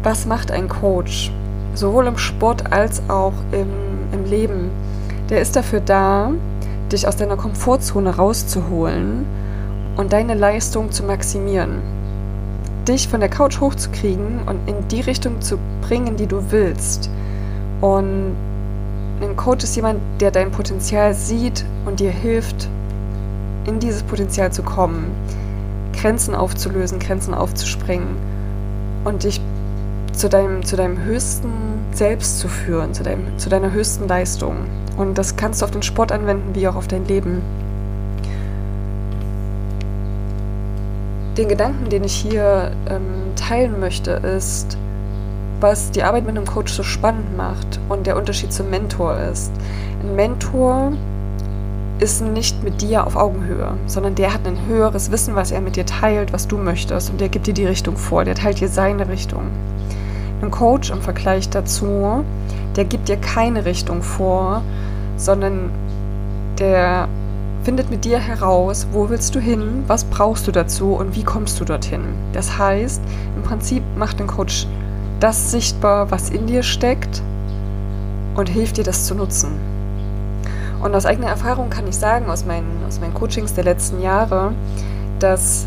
was 0.03 0.27
macht 0.27 0.51
ein 0.51 0.69
Coach? 0.69 1.33
Sowohl 1.73 2.07
im 2.07 2.19
Sport 2.19 2.71
als 2.71 3.01
auch 3.09 3.33
im, 3.53 3.71
im 4.13 4.27
Leben. 4.27 4.71
Der 5.31 5.41
ist 5.41 5.57
dafür 5.57 5.81
da, 5.81 6.31
dich 6.93 7.09
aus 7.09 7.17
deiner 7.17 7.39
Komfortzone 7.39 8.17
rauszuholen 8.17 9.25
und 9.97 10.13
deine 10.13 10.35
Leistung 10.35 10.93
zu 10.93 11.05
maximieren 11.05 12.00
dich 12.91 13.09
von 13.09 13.21
der 13.21 13.29
Couch 13.29 13.61
hochzukriegen 13.61 14.41
und 14.47 14.69
in 14.69 14.89
die 14.89 15.01
Richtung 15.01 15.41
zu 15.41 15.59
bringen, 15.83 16.17
die 16.17 16.27
du 16.27 16.43
willst. 16.51 17.09
Und 17.81 18.35
ein 19.21 19.37
Coach 19.37 19.65
ist 19.65 19.77
jemand, 19.77 20.01
der 20.21 20.31
dein 20.31 20.51
Potenzial 20.51 21.15
sieht 21.15 21.65
und 21.87 22.01
dir 22.01 22.11
hilft, 22.11 22.69
in 23.67 23.79
dieses 23.79 24.03
Potenzial 24.03 24.53
zu 24.53 24.63
kommen, 24.63 25.11
Grenzen 25.93 26.35
aufzulösen, 26.35 26.99
Grenzen 26.99 27.35
aufzuspringen 27.35 28.17
und 29.05 29.25
dich 29.25 29.41
zu 30.13 30.29
deinem, 30.29 30.65
zu 30.65 30.77
deinem 30.77 30.99
höchsten 31.05 31.51
Selbst 31.93 32.39
zu 32.41 32.49
führen, 32.49 32.95
zu, 32.95 33.03
deinem, 33.03 33.39
zu 33.39 33.49
deiner 33.49 33.73
höchsten 33.73 34.09
Leistung. 34.09 34.57
Und 34.97 35.17
das 35.17 35.37
kannst 35.37 35.61
du 35.61 35.65
auf 35.65 35.71
den 35.71 35.83
Sport 35.83 36.13
anwenden, 36.13 36.55
wie 36.55 36.67
auch 36.69 36.77
auf 36.77 36.89
dein 36.89 37.07
Leben. 37.07 37.43
Den 41.37 41.49
Gedanken, 41.49 41.89
den 41.89 42.05
ich 42.05 42.15
hier 42.15 42.73
ähm, 42.89 43.35
teilen 43.37 43.81
möchte, 43.81 44.13
ist, 44.13 44.77
was 45.61 45.91
die 45.91 46.03
Arbeit 46.03 46.25
mit 46.27 46.37
einem 46.37 46.47
Coach 46.47 46.73
so 46.73 46.83
spannend 46.83 47.37
macht 47.37 47.79
und 47.89 48.07
der 48.07 48.17
Unterschied 48.17 48.53
zum 48.53 48.71
Mentor 48.71 49.17
ist. 49.19 49.53
Ein 50.03 50.17
Mentor 50.17 50.93
ist 51.99 52.23
nicht 52.23 52.63
mit 52.65 52.81
dir 52.81 53.07
auf 53.07 53.15
Augenhöhe, 53.15 53.75
sondern 53.87 54.15
der 54.15 54.33
hat 54.33 54.47
ein 54.47 54.67
höheres 54.67 55.11
Wissen, 55.11 55.35
was 55.35 55.51
er 55.51 55.61
mit 55.61 55.77
dir 55.77 55.85
teilt, 55.85 56.33
was 56.33 56.49
du 56.49 56.57
möchtest 56.57 57.11
und 57.11 57.21
der 57.21 57.29
gibt 57.29 57.47
dir 57.47 57.55
die 57.55 57.67
Richtung 57.67 57.97
vor, 57.97 58.25
der 58.25 58.35
teilt 58.35 58.61
dir 58.61 58.69
seine 58.69 59.09
Richtung. 59.09 59.43
Ein 60.41 60.51
Coach 60.51 60.91
im 60.91 61.03
Vergleich 61.03 61.51
dazu, 61.51 62.25
der 62.75 62.87
gibt 62.87 63.09
dir 63.09 63.19
keine 63.19 63.67
Richtung 63.67 64.03
vor, 64.03 64.63
sondern 65.19 65.71
der 66.59 67.09
findet 67.63 67.91
mit 67.91 68.05
dir 68.05 68.19
heraus, 68.19 68.87
wo 68.93 69.11
willst 69.11 69.35
du 69.35 69.41
hin, 69.41 69.85
was 69.87 70.05
brauchst 70.05 70.47
du 70.47 70.53
dazu 70.53 70.95
und 70.95 71.15
wie 71.15 71.25
kommst 71.25 71.61
du 71.61 71.65
dorthin. 71.65 72.03
Das 72.33 72.59
heißt, 72.59 73.03
im 73.37 73.43
Prinzip 73.43 73.83
macht 73.97 74.21
ein 74.21 74.27
Coach 74.27 74.67
das 75.21 75.51
sichtbar, 75.51 76.11
was 76.11 76.31
in 76.31 76.47
dir 76.47 76.63
steckt 76.63 77.23
und 78.35 78.49
hilft 78.49 78.79
dir, 78.79 78.85
das 78.85 79.07
zu 79.07 79.15
nutzen. 79.15 79.51
Und 80.83 80.95
aus 80.95 81.05
eigener 81.05 81.29
Erfahrung 81.29 81.69
kann 81.69 81.87
ich 81.87 81.97
sagen, 81.97 82.31
aus 82.31 82.47
meinen, 82.47 82.83
aus 82.89 83.01
meinen 83.01 83.13
Coachings 83.13 83.53
der 83.53 83.65
letzten 83.65 84.01
Jahre, 84.01 84.53
dass 85.19 85.67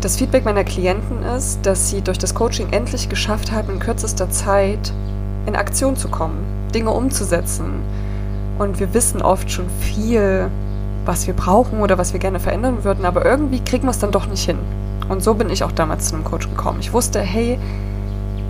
das 0.00 0.16
Feedback 0.16 0.44
meiner 0.44 0.64
Klienten 0.64 1.24
ist, 1.24 1.66
dass 1.66 1.90
sie 1.90 2.00
durch 2.00 2.18
das 2.18 2.34
Coaching 2.34 2.68
endlich 2.70 3.08
geschafft 3.08 3.50
haben, 3.50 3.70
in 3.70 3.80
kürzester 3.80 4.30
Zeit 4.30 4.92
in 5.46 5.56
Aktion 5.56 5.96
zu 5.96 6.08
kommen, 6.08 6.44
Dinge 6.72 6.90
umzusetzen, 6.90 7.82
und 8.60 8.78
wir 8.78 8.92
wissen 8.92 9.22
oft 9.22 9.50
schon 9.50 9.70
viel, 9.80 10.50
was 11.06 11.26
wir 11.26 11.32
brauchen 11.32 11.80
oder 11.80 11.96
was 11.96 12.12
wir 12.12 12.20
gerne 12.20 12.38
verändern 12.38 12.84
würden, 12.84 13.06
aber 13.06 13.24
irgendwie 13.24 13.60
kriegen 13.60 13.84
wir 13.84 13.90
es 13.90 14.00
dann 14.00 14.12
doch 14.12 14.26
nicht 14.26 14.44
hin. 14.44 14.58
Und 15.08 15.22
so 15.22 15.32
bin 15.32 15.48
ich 15.48 15.64
auch 15.64 15.72
damals 15.72 16.08
zu 16.08 16.14
einem 16.14 16.24
Coach 16.24 16.46
gekommen. 16.46 16.78
Ich 16.80 16.92
wusste, 16.92 17.20
hey, 17.20 17.58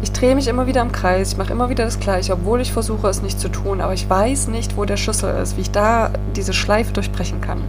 ich 0.02 0.10
drehe 0.10 0.34
mich 0.34 0.48
immer 0.48 0.66
wieder 0.66 0.82
im 0.82 0.90
Kreis, 0.90 1.30
ich 1.32 1.38
mache 1.38 1.52
immer 1.52 1.70
wieder 1.70 1.84
das 1.84 2.00
Gleiche, 2.00 2.32
obwohl 2.32 2.60
ich 2.60 2.72
versuche, 2.72 3.06
es 3.06 3.22
nicht 3.22 3.38
zu 3.38 3.48
tun, 3.48 3.80
aber 3.80 3.94
ich 3.94 4.10
weiß 4.10 4.48
nicht, 4.48 4.76
wo 4.76 4.84
der 4.84 4.96
Schlüssel 4.96 5.32
ist, 5.40 5.56
wie 5.56 5.60
ich 5.60 5.70
da 5.70 6.10
diese 6.34 6.54
Schleife 6.54 6.92
durchbrechen 6.92 7.40
kann. 7.40 7.62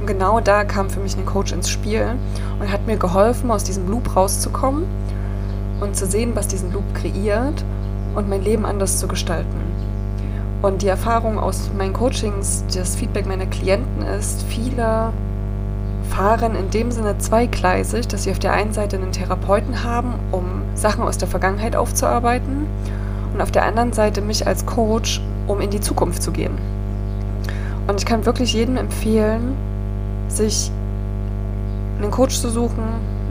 Und 0.00 0.08
genau 0.08 0.40
da 0.40 0.64
kam 0.64 0.90
für 0.90 0.98
mich 0.98 1.16
ein 1.16 1.24
Coach 1.24 1.52
ins 1.52 1.70
Spiel 1.70 2.16
und 2.58 2.72
hat 2.72 2.84
mir 2.88 2.96
geholfen, 2.96 3.48
aus 3.52 3.62
diesem 3.62 3.88
Loop 3.88 4.16
rauszukommen 4.16 4.86
und 5.80 5.94
zu 5.94 6.04
sehen, 6.04 6.32
was 6.34 6.48
diesen 6.48 6.72
Loop 6.72 6.94
kreiert 6.94 7.64
und 8.16 8.28
mein 8.28 8.42
Leben 8.42 8.66
anders 8.66 8.98
zu 8.98 9.06
gestalten. 9.06 9.75
Und 10.62 10.82
die 10.82 10.88
Erfahrung 10.88 11.38
aus 11.38 11.70
meinen 11.76 11.92
Coachings, 11.92 12.64
das 12.74 12.96
Feedback 12.96 13.26
meiner 13.26 13.46
Klienten 13.46 14.02
ist, 14.02 14.42
viele 14.48 15.12
fahren 16.10 16.54
in 16.54 16.70
dem 16.70 16.90
Sinne 16.90 17.18
zweigleisig, 17.18 18.08
dass 18.08 18.24
sie 18.24 18.30
auf 18.30 18.38
der 18.38 18.52
einen 18.52 18.72
Seite 18.72 18.96
einen 18.96 19.12
Therapeuten 19.12 19.84
haben, 19.84 20.14
um 20.32 20.62
Sachen 20.74 21.04
aus 21.04 21.18
der 21.18 21.28
Vergangenheit 21.28 21.76
aufzuarbeiten 21.76 22.66
und 23.34 23.40
auf 23.40 23.50
der 23.50 23.64
anderen 23.64 23.92
Seite 23.92 24.22
mich 24.22 24.46
als 24.46 24.64
Coach, 24.64 25.20
um 25.46 25.60
in 25.60 25.70
die 25.70 25.80
Zukunft 25.80 26.22
zu 26.22 26.30
gehen. 26.30 26.54
Und 27.86 28.00
ich 28.00 28.06
kann 28.06 28.24
wirklich 28.24 28.52
jedem 28.54 28.76
empfehlen, 28.76 29.54
sich 30.28 30.70
einen 32.00 32.10
Coach 32.10 32.38
zu 32.38 32.48
suchen, 32.48 32.84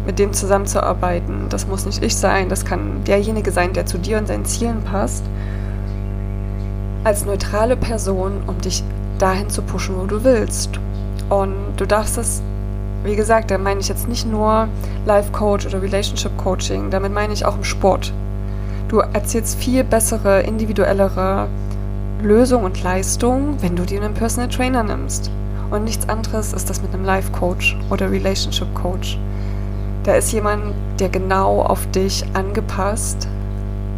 mit 0.06 0.20
dem 0.20 0.34
zusammenzuarbeiten. 0.34 1.48
Das 1.50 1.68
muss 1.68 1.86
nicht 1.86 2.04
ich 2.04 2.16
sein, 2.16 2.50
das 2.50 2.66
kann 2.66 3.04
derjenige 3.06 3.52
sein, 3.52 3.74
der 3.74 3.86
zu 3.86 3.98
dir 3.98 4.18
und 4.20 4.28
seinen 4.28 4.46
Zielen 4.46 4.84
passt 4.84 5.24
als 7.06 7.24
neutrale 7.24 7.78
Person, 7.78 8.42
um 8.48 8.60
dich 8.60 8.84
dahin 9.20 9.50
zu 9.50 9.62
pushen, 9.62 9.96
wo 9.98 10.06
du 10.06 10.24
willst. 10.24 10.72
Und 11.30 11.54
du 11.78 11.86
darfst 11.86 12.18
es, 12.18 12.42
wie 13.04 13.16
gesagt, 13.16 13.52
da 13.52 13.60
meine 13.60 13.80
ich 13.80 13.88
jetzt 13.88 14.10
nicht 14.10 14.26
nur 14.26 14.68
Life 15.06 15.32
Coach 15.32 15.68
oder 15.68 15.82
Relationship 15.82 16.36
Coaching, 16.38 16.90
damit 16.90 17.14
meine 17.14 17.32
ich 17.32 17.46
auch 17.46 17.56
im 17.56 17.64
Sport. 17.64 18.12
Du 18.90 19.00
erzielst 19.00 19.58
viel 19.60 19.84
bessere, 19.84 20.42
individuellere 20.42 21.48
Lösung 22.24 22.64
und 22.64 22.82
Leistung, 22.82 23.58
wenn 23.62 23.76
du 23.76 23.86
dir 23.86 24.02
einen 24.02 24.16
Personal 24.16 24.50
Trainer 24.50 24.84
nimmst. 24.84 25.30
Und 25.70 25.84
nichts 25.84 26.10
anderes 26.10 26.54
ist 26.54 26.70
das 26.70 26.82
mit 26.82 26.92
einem 26.94 27.06
Life 27.06 27.32
Coach 27.32 27.78
oder 27.92 28.10
Relationship 28.10 28.74
Coach. 28.74 29.20
Da 30.04 30.16
ist 30.16 30.32
jemand, 30.32 30.74
der 31.00 31.10
genau 31.10 31.62
auf 31.62 31.86
dich 31.92 32.26
angepasst, 32.34 33.28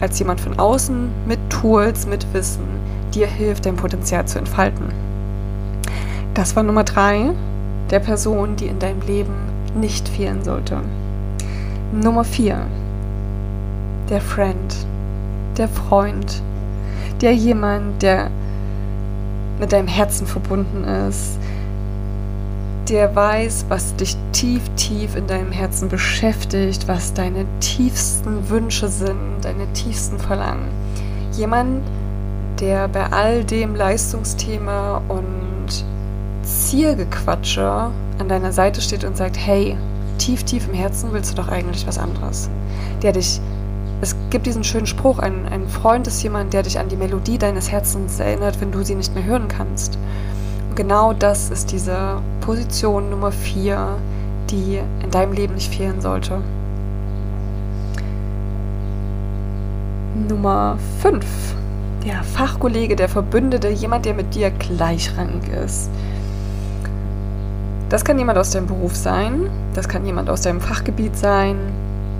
als 0.02 0.20
jemand 0.20 0.42
von 0.42 0.60
außen 0.60 1.10
mit 1.26 1.40
Tools, 1.50 2.06
mit 2.06 2.26
Wissen, 2.34 2.77
dir 3.14 3.28
hilft, 3.28 3.66
dein 3.66 3.76
Potenzial 3.76 4.28
zu 4.28 4.40
entfalten. 4.40 4.92
Das 6.34 6.56
war 6.56 6.64
Nummer 6.64 6.84
drei 6.84 7.32
der 7.90 8.00
Person, 8.00 8.56
die 8.56 8.68
in 8.68 8.80
deinem 8.80 9.02
Leben 9.02 9.34
nicht 9.80 10.08
fehlen 10.10 10.44
sollte. 10.44 10.82
Nummer 11.92 12.24
vier, 12.24 12.66
der 14.10 14.22
Friend, 14.22 14.76
der 15.58 15.68
Freund, 15.68 16.42
der 17.22 17.34
jemand, 17.34 18.02
der 18.02 18.30
mit 19.60 19.72
deinem 19.72 19.88
Herzen 19.88 20.28
verbunden 20.28 20.84
ist, 20.84 21.40
der 22.90 23.16
weiß, 23.16 23.66
was 23.70 23.96
dich 23.96 24.16
tief, 24.32 24.62
tief 24.76 25.16
in 25.16 25.28
deinem 25.28 25.52
Herzen 25.52 25.90
beschäftigt, 25.90 26.88
was 26.88 27.14
deine 27.14 27.46
tiefsten 27.60 28.50
Wünsche 28.50 28.88
sind, 28.88 29.42
deine 29.42 29.72
tiefsten 29.74 30.20
Verlangen. 30.20 30.70
Jemand, 31.34 31.82
der 32.60 32.88
bei 32.88 33.06
all 33.12 33.44
dem 33.44 33.76
Leistungsthema 33.76 35.02
und 35.08 35.86
Zielgequatsche 36.44 37.92
an 38.20 38.30
deiner 38.30 38.52
Seite 38.52 38.82
steht 38.82 39.04
und 39.04 39.18
sagt, 39.18 39.38
hey, 39.38 39.78
tief, 40.18 40.44
tief 40.44 40.68
im 40.68 40.74
Herzen 40.74 41.12
willst 41.12 41.32
du 41.32 41.36
doch 41.36 41.50
eigentlich 41.50 41.86
was 41.86 41.98
anderes. 41.98 42.50
Der 43.02 43.12
dich, 43.12 43.40
es 44.02 44.16
gibt 44.30 44.46
diesen 44.46 44.64
schönen 44.64 44.88
Spruch, 44.88 45.20
ein, 45.20 45.48
ein 45.48 45.68
Freund 45.68 46.08
ist 46.08 46.22
jemand, 46.24 46.54
der 46.54 46.64
dich 46.64 46.80
an 46.80 46.90
die 46.90 46.96
Melodie 46.96 47.38
deines 47.38 47.72
Herzens 47.72 48.20
erinnert, 48.20 48.60
wenn 48.62 48.72
du 48.72 48.84
sie 48.84 48.96
nicht 48.96 49.14
mehr 49.14 49.26
hören 49.26 49.48
kannst. 49.48 49.98
Und 50.70 50.76
genau 50.76 51.14
das 51.14 51.50
ist 51.50 51.72
diese 51.72 52.22
Position 52.42 53.10
Nummer 53.10 53.32
4, 53.32 53.98
die 54.50 54.80
in 55.04 55.12
deinem 55.12 55.34
Leben 55.34 55.56
nicht 55.56 55.74
fehlen 55.74 56.02
sollte. 56.02 56.42
Nummer 60.28 60.78
5. 61.02 61.57
Der 62.08 62.24
Fachkollege, 62.24 62.96
der 62.96 63.10
Verbündete, 63.10 63.68
jemand, 63.68 64.06
der 64.06 64.14
mit 64.14 64.34
dir 64.34 64.50
gleichrangig 64.50 65.50
ist. 65.50 65.90
Das 67.90 68.06
kann 68.06 68.18
jemand 68.18 68.40
aus 68.40 68.52
deinem 68.52 68.68
Beruf 68.68 68.96
sein, 68.96 69.50
das 69.74 69.90
kann 69.90 70.06
jemand 70.06 70.30
aus 70.30 70.40
deinem 70.40 70.62
Fachgebiet 70.62 71.18
sein. 71.18 71.58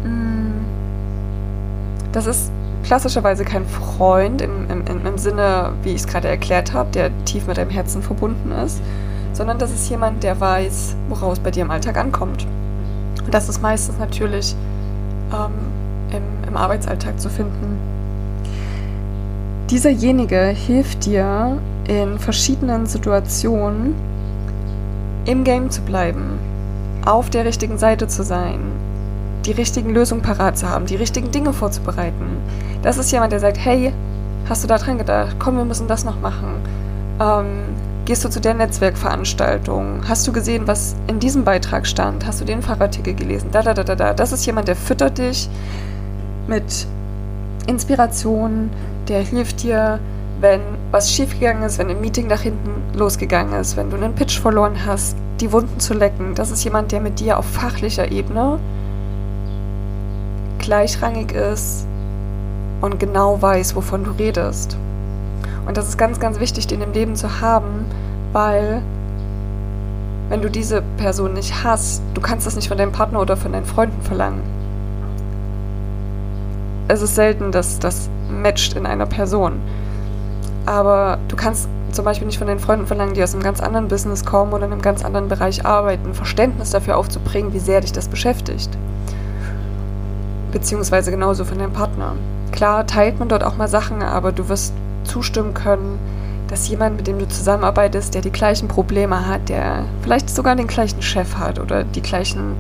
Hm. 0.04 0.52
Das 2.12 2.26
ist 2.26 2.52
klassischerweise 2.84 3.46
kein 3.46 3.66
Freund 3.66 4.42
im, 4.42 4.70
im, 4.70 5.06
im 5.06 5.18
Sinne, 5.18 5.72
wie 5.84 5.92
ich 5.92 6.02
es 6.02 6.08
gerade 6.08 6.28
erklärt 6.28 6.74
habe, 6.74 6.90
der 6.92 7.10
tief 7.24 7.48
mit 7.48 7.58
deinem 7.58 7.72
Herzen 7.72 8.02
verbunden 8.02 8.52
ist, 8.52 8.82
sondern 9.32 9.58
das 9.58 9.72
ist 9.72 9.90
jemand, 9.90 10.22
der 10.22 10.38
weiß, 10.38 10.98
woraus 11.08 11.40
bei 11.40 11.52
dir 11.52 11.64
im 11.64 11.72
Alltag 11.72 11.96
ankommt. 11.96 12.46
Und 13.24 13.34
das 13.34 13.48
ist 13.48 13.62
meistens 13.62 13.98
natürlich 14.00 14.54
ähm, 15.32 15.54
im, 16.12 16.50
im 16.50 16.58
Arbeitsalltag 16.58 17.22
zu 17.22 17.30
finden. 17.30 17.87
Dieserjenige 19.70 20.46
hilft 20.46 21.06
dir 21.06 21.58
in 21.90 22.20
verschiedenen 22.20 22.86
Situationen, 22.86 23.96
im 25.26 25.44
Game 25.44 25.70
zu 25.70 25.82
bleiben, 25.82 26.40
auf 27.06 27.30
der 27.30 27.44
richtigen 27.44 27.78
Seite 27.78 28.08
zu 28.08 28.24
sein, 28.24 28.62
die 29.46 29.52
richtigen 29.52 29.94
Lösungen 29.94 30.22
parat 30.22 30.58
zu 30.58 30.70
haben, 30.70 30.86
die 30.86 30.96
richtigen 30.96 31.32
Dinge 31.32 31.52
vorzubereiten. 31.52 32.38
Das 32.82 32.98
ist 32.98 33.12
jemand, 33.12 33.34
der 33.34 33.42
sagt, 33.42 33.58
hey, 33.58 33.92
hast 34.48 34.64
du 34.64 34.70
da 34.70 34.78
dran 34.78 35.00
gedacht? 35.00 35.36
Komm, 35.38 35.58
wir 35.58 35.66
müssen 35.66 35.90
das 35.90 36.06
noch 36.06 36.22
machen. 36.22 36.62
Ähm, 37.20 37.76
gehst 38.06 38.24
du 38.24 38.30
zu 38.30 38.40
der 38.40 38.54
Netzwerkveranstaltung? 38.54 40.08
Hast 40.08 40.26
du 40.26 40.32
gesehen, 40.32 40.66
was 40.66 40.96
in 41.08 41.20
diesem 41.20 41.44
Beitrag 41.44 41.86
stand? 41.86 42.26
Hast 42.26 42.40
du 42.40 42.46
den 42.46 42.62
Fahrradtitel 42.62 43.16
gelesen? 43.16 43.50
Da, 43.52 43.64
da, 43.64 43.74
da, 43.74 43.84
da, 43.84 43.96
da. 43.96 44.14
Das 44.14 44.32
ist 44.32 44.46
jemand, 44.46 44.70
der 44.70 44.78
füttert 44.78 45.18
dich 45.18 45.50
mit 46.48 46.88
Inspiration, 47.68 48.70
der 49.10 49.22
hilft 49.22 49.64
dir, 49.64 50.00
wenn 50.40 50.62
was 50.92 51.12
schiefgegangen 51.12 51.64
ist, 51.64 51.80
wenn 51.80 51.90
ein 51.90 52.02
Meeting 52.02 52.28
nach 52.28 52.42
hinten 52.42 52.98
losgegangen 52.98 53.60
ist, 53.60 53.76
wenn 53.78 53.90
du 53.90 53.98
einen 53.98 54.14
Pitch 54.14 54.40
verloren 54.40 54.86
hast, 54.86 55.16
die 55.40 55.52
Wunden 55.52 55.80
zu 55.80 55.94
lecken. 55.94 56.36
Das 56.36 56.52
ist 56.52 56.64
jemand, 56.64 56.92
der 56.92 57.02
mit 57.02 57.20
dir 57.20 57.38
auf 57.38 57.46
fachlicher 57.46 58.12
Ebene 58.12 58.60
gleichrangig 60.60 61.32
ist 61.32 61.88
und 62.82 63.00
genau 63.00 63.42
weiß, 63.42 63.76
wovon 63.76 64.04
du 64.04 64.12
redest. 64.12 64.78
Und 65.66 65.78
das 65.78 65.88
ist 65.88 65.98
ganz, 65.98 66.20
ganz 66.20 66.40
wichtig, 66.40 66.68
den 66.68 66.82
im 66.82 66.94
Leben 66.94 67.16
zu 67.16 67.42
haben, 67.42 67.86
weil 68.34 68.82
wenn 70.30 70.42
du 70.42 70.50
diese 70.50 70.84
Person 70.98 71.34
nicht 71.34 71.64
hast, 71.64 72.02
du 72.14 72.22
kannst 72.22 72.46
das 72.46 72.56
nicht 72.56 72.68
von 72.68 72.78
deinem 72.78 72.92
Partner 72.92 73.22
oder 73.22 73.38
von 73.38 73.54
deinen 73.54 73.66
Freunden 73.66 74.02
verlangen. 74.02 74.42
Es 76.90 77.02
ist 77.02 77.16
selten, 77.16 77.52
dass 77.52 77.80
das 77.80 78.10
matcht 78.30 78.76
in 78.76 78.86
einer 78.86 79.06
Person. 79.06 79.62
Aber 80.66 81.18
du 81.28 81.36
kannst 81.36 81.70
zum 81.92 82.06
Beispiel 82.06 82.28
nicht 82.28 82.38
von 82.38 82.48
den 82.48 82.60
Freunden 82.60 82.88
verlangen, 82.88 83.14
die 83.14 83.24
aus 83.24 83.34
einem 83.34 83.44
ganz 83.44 83.62
anderen 83.62 83.88
Business 83.88 84.26
kommen 84.26 84.54
oder 84.54 84.66
in 84.66 84.72
einem 84.72 84.82
ganz 84.82 85.04
anderen 85.04 85.30
Bereich 85.30 85.66
arbeiten, 85.66 86.14
Verständnis 86.14 86.72
dafür 86.72 86.98
aufzubringen, 86.98 87.54
wie 87.54 87.60
sehr 87.60 87.82
dich 87.82 87.92
das 87.92 88.08
beschäftigt. 88.08 88.70
Beziehungsweise 90.52 91.12
genauso 91.12 91.46
von 91.46 91.58
deinem 91.58 91.74
Partner. 91.74 92.14
Klar 92.52 92.86
teilt 92.86 93.20
man 93.20 93.30
dort 93.30 93.44
auch 93.44 93.58
mal 93.58 93.68
Sachen, 93.68 94.02
aber 94.02 94.32
du 94.32 94.50
wirst 94.50 94.74
zustimmen 95.04 95.54
können, 95.54 96.00
dass 96.48 96.68
jemand, 96.70 96.98
mit 96.98 97.08
dem 97.08 97.20
du 97.20 97.28
zusammenarbeitest, 97.28 98.14
der 98.14 98.22
die 98.22 98.32
gleichen 98.32 98.68
Probleme 98.68 99.28
hat, 99.28 99.50
der 99.50 99.86
vielleicht 100.02 100.30
sogar 100.30 100.56
den 100.56 100.68
gleichen 100.68 101.02
Chef 101.02 101.36
hat 101.36 101.60
oder 101.60 101.84
die 101.84 102.02
gleichen 102.02 102.56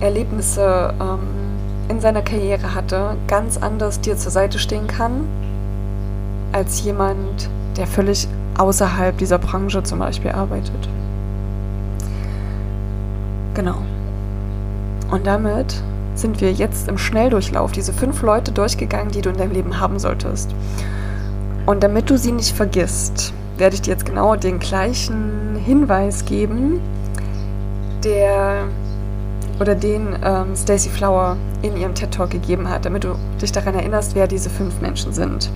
Erlebnisse 0.00 0.94
ähm, 1.00 1.51
in 1.88 2.00
seiner 2.00 2.22
Karriere 2.22 2.74
hatte, 2.74 3.16
ganz 3.26 3.56
anders 3.56 4.00
dir 4.00 4.16
zur 4.16 4.30
Seite 4.30 4.58
stehen 4.58 4.86
kann 4.86 5.24
als 6.52 6.82
jemand, 6.84 7.48
der 7.76 7.86
völlig 7.86 8.28
außerhalb 8.58 9.16
dieser 9.16 9.38
Branche 9.38 9.82
zum 9.82 9.98
Beispiel 9.98 10.30
arbeitet. 10.30 10.88
Genau. 13.54 13.76
Und 15.10 15.26
damit 15.26 15.82
sind 16.14 16.40
wir 16.40 16.52
jetzt 16.52 16.88
im 16.88 16.98
Schnelldurchlauf 16.98 17.72
diese 17.72 17.92
fünf 17.92 18.22
Leute 18.22 18.52
durchgegangen, 18.52 19.10
die 19.10 19.22
du 19.22 19.30
in 19.30 19.36
deinem 19.38 19.52
Leben 19.52 19.80
haben 19.80 19.98
solltest. 19.98 20.54
Und 21.64 21.82
damit 21.82 22.10
du 22.10 22.18
sie 22.18 22.32
nicht 22.32 22.54
vergisst, 22.54 23.32
werde 23.56 23.74
ich 23.74 23.82
dir 23.82 23.92
jetzt 23.92 24.04
genau 24.04 24.36
den 24.36 24.58
gleichen 24.58 25.56
Hinweis 25.64 26.24
geben, 26.24 26.80
der 28.04 28.64
oder 29.62 29.76
den 29.76 30.16
ähm, 30.24 30.56
Stacey 30.56 30.90
Flower 30.90 31.36
in 31.62 31.76
ihrem 31.76 31.94
TED 31.94 32.12
Talk 32.12 32.30
gegeben 32.30 32.68
hat, 32.68 32.84
damit 32.84 33.04
du 33.04 33.14
dich 33.40 33.52
daran 33.52 33.74
erinnerst, 33.74 34.14
wer 34.14 34.26
diese 34.26 34.50
fünf 34.50 34.80
Menschen 34.80 35.12
sind. 35.12 35.50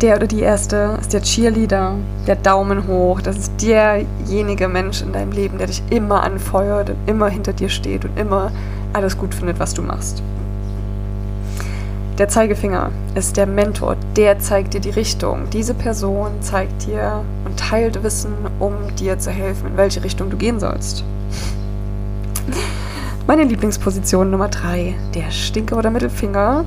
Der 0.00 0.16
oder 0.16 0.26
die 0.26 0.40
erste 0.40 0.96
ist 1.00 1.12
der 1.12 1.22
Cheerleader, 1.22 1.96
der 2.26 2.36
Daumen 2.36 2.86
hoch. 2.86 3.20
Das 3.20 3.36
ist 3.36 3.52
derjenige 3.60 4.68
Mensch 4.68 5.02
in 5.02 5.12
deinem 5.12 5.32
Leben, 5.32 5.58
der 5.58 5.66
dich 5.66 5.82
immer 5.90 6.22
anfeuert 6.22 6.90
und 6.90 6.96
immer 7.06 7.28
hinter 7.28 7.52
dir 7.52 7.68
steht 7.68 8.04
und 8.04 8.18
immer 8.18 8.52
alles 8.92 9.18
gut 9.18 9.34
findet, 9.34 9.58
was 9.58 9.74
du 9.74 9.82
machst. 9.82 10.22
Der 12.18 12.28
Zeigefinger 12.28 12.92
ist 13.16 13.36
der 13.36 13.46
Mentor, 13.46 13.96
der 14.16 14.38
zeigt 14.38 14.74
dir 14.74 14.80
die 14.80 14.90
Richtung. 14.90 15.50
Diese 15.52 15.74
Person 15.74 16.30
zeigt 16.42 16.86
dir 16.86 17.24
und 17.44 17.58
teilt 17.58 18.04
Wissen, 18.04 18.34
um 18.60 18.94
dir 18.94 19.18
zu 19.18 19.32
helfen, 19.32 19.70
in 19.70 19.76
welche 19.76 20.04
Richtung 20.04 20.30
du 20.30 20.36
gehen 20.36 20.60
sollst. 20.60 21.02
Meine 23.26 23.44
Lieblingsposition 23.44 24.30
Nummer 24.30 24.48
3, 24.48 24.94
der 25.14 25.30
Stinker 25.30 25.78
oder 25.78 25.90
Mittelfinger, 25.90 26.64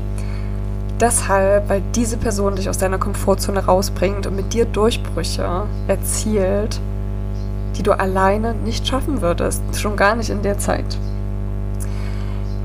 deshalb, 1.00 1.70
weil 1.70 1.84
diese 1.94 2.18
Person 2.18 2.56
dich 2.56 2.68
aus 2.68 2.80
deiner 2.80 2.98
Komfortzone 2.98 3.66
rausbringt 3.66 4.26
und 4.26 4.36
mit 4.36 4.54
dir 4.54 4.66
Durchbrüche 4.66 5.64
erzielt, 5.88 6.80
die 7.78 7.84
du 7.84 7.92
alleine 7.92 8.56
nicht 8.56 8.88
schaffen 8.88 9.22
würdest, 9.22 9.62
schon 9.76 9.96
gar 9.96 10.16
nicht 10.16 10.30
in 10.30 10.42
der 10.42 10.58
Zeit. 10.58 10.98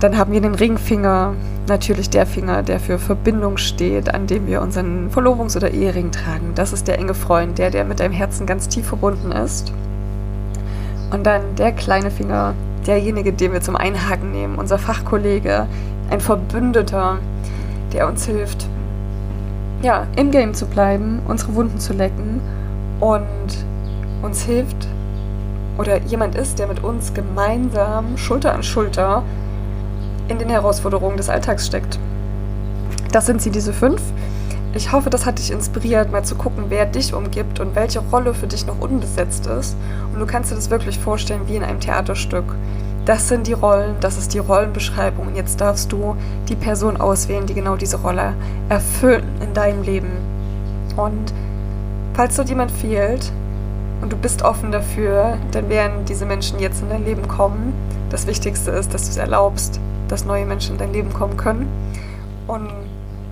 Dann 0.00 0.16
haben 0.16 0.32
wir 0.32 0.40
den 0.40 0.54
Ringfinger, 0.54 1.34
natürlich 1.68 2.10
der 2.10 2.26
Finger, 2.26 2.62
der 2.62 2.80
für 2.80 2.98
Verbindung 2.98 3.56
steht, 3.56 4.12
an 4.12 4.26
dem 4.26 4.46
wir 4.46 4.62
unseren 4.62 5.10
Verlobungs- 5.10 5.56
oder 5.56 5.70
Ehering 5.70 6.10
tragen. 6.10 6.52
Das 6.54 6.72
ist 6.72 6.88
der 6.88 6.98
enge 6.98 7.14
Freund, 7.14 7.58
der, 7.58 7.70
der 7.70 7.84
mit 7.84 8.00
deinem 8.00 8.12
Herzen 8.12 8.46
ganz 8.46 8.68
tief 8.68 8.86
verbunden 8.86 9.32
ist. 9.32 9.72
Und 11.12 11.24
dann 11.24 11.54
der 11.56 11.72
kleine 11.72 12.10
Finger, 12.10 12.54
derjenige, 12.86 13.32
den 13.34 13.52
wir 13.52 13.60
zum 13.60 13.76
Einhaken 13.76 14.32
nehmen, 14.32 14.56
unser 14.58 14.78
Fachkollege, 14.78 15.66
ein 16.10 16.20
Verbündeter, 16.20 17.18
der 17.92 18.08
uns 18.08 18.24
hilft, 18.24 18.66
ja, 19.82 20.06
im 20.16 20.30
Game 20.30 20.54
zu 20.54 20.66
bleiben, 20.66 21.20
unsere 21.28 21.54
Wunden 21.54 21.78
zu 21.78 21.92
lecken 21.92 22.40
und 23.00 23.66
uns 24.22 24.42
hilft 24.42 24.88
oder 25.76 26.00
jemand 26.02 26.34
ist, 26.34 26.58
der 26.58 26.66
mit 26.66 26.82
uns 26.82 27.12
gemeinsam 27.12 28.16
Schulter 28.16 28.54
an 28.54 28.62
Schulter 28.62 29.22
in 30.28 30.38
den 30.38 30.48
Herausforderungen 30.48 31.16
des 31.16 31.28
Alltags 31.28 31.66
steckt. 31.66 31.98
Das 33.10 33.26
sind 33.26 33.42
sie, 33.42 33.50
diese 33.50 33.72
fünf. 33.72 34.00
Ich 34.74 34.92
hoffe, 34.92 35.10
das 35.10 35.26
hat 35.26 35.38
dich 35.38 35.50
inspiriert, 35.50 36.10
mal 36.10 36.24
zu 36.24 36.34
gucken, 36.34 36.64
wer 36.68 36.86
dich 36.86 37.12
umgibt 37.12 37.60
und 37.60 37.74
welche 37.74 37.98
Rolle 37.98 38.32
für 38.32 38.46
dich 38.46 38.66
noch 38.66 38.80
unbesetzt 38.80 39.46
ist. 39.46 39.76
Und 40.12 40.20
du 40.20 40.26
kannst 40.26 40.50
dir 40.50 40.54
das 40.54 40.70
wirklich 40.70 40.98
vorstellen 40.98 41.42
wie 41.46 41.56
in 41.56 41.62
einem 41.62 41.80
Theaterstück 41.80 42.44
das 43.04 43.28
sind 43.28 43.48
die 43.48 43.52
Rollen, 43.52 43.96
das 44.00 44.16
ist 44.16 44.32
die 44.32 44.38
Rollenbeschreibung. 44.38 45.28
Und 45.28 45.36
jetzt 45.36 45.60
darfst 45.60 45.90
du 45.90 46.16
die 46.48 46.54
Person 46.54 46.96
auswählen, 46.96 47.46
die 47.46 47.54
genau 47.54 47.76
diese 47.76 48.00
Rolle 48.00 48.34
erfüllt 48.68 49.24
in 49.40 49.52
deinem 49.54 49.82
Leben. 49.82 50.10
Und 50.96 51.32
falls 52.14 52.36
dort 52.36 52.48
jemand 52.48 52.70
fehlt 52.70 53.32
und 54.00 54.12
du 54.12 54.16
bist 54.16 54.42
offen 54.42 54.70
dafür, 54.70 55.36
dann 55.50 55.68
werden 55.68 56.04
diese 56.06 56.26
Menschen 56.26 56.60
jetzt 56.60 56.82
in 56.82 56.90
dein 56.90 57.04
Leben 57.04 57.26
kommen. 57.26 57.72
Das 58.10 58.26
Wichtigste 58.26 58.70
ist, 58.70 58.94
dass 58.94 59.04
du 59.04 59.10
es 59.10 59.16
erlaubst, 59.16 59.80
dass 60.08 60.24
neue 60.24 60.46
Menschen 60.46 60.74
in 60.74 60.78
dein 60.78 60.92
Leben 60.92 61.12
kommen 61.12 61.36
können. 61.36 61.66
Und 62.46 62.70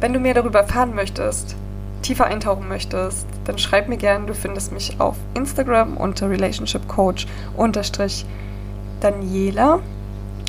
wenn 0.00 0.12
du 0.12 0.18
mehr 0.18 0.34
darüber 0.34 0.60
erfahren 0.60 0.94
möchtest, 0.94 1.56
tiefer 2.02 2.26
eintauchen 2.26 2.68
möchtest, 2.68 3.26
dann 3.44 3.58
schreib 3.58 3.88
mir 3.88 3.96
gerne. 3.96 4.26
Du 4.26 4.34
findest 4.34 4.72
mich 4.72 4.98
auf 4.98 5.16
Instagram 5.34 5.96
unter 5.96 6.30
Relationship 6.30 6.86
Coach 6.88 7.26
unterstrich 7.56 8.24
Daniela 9.00 9.80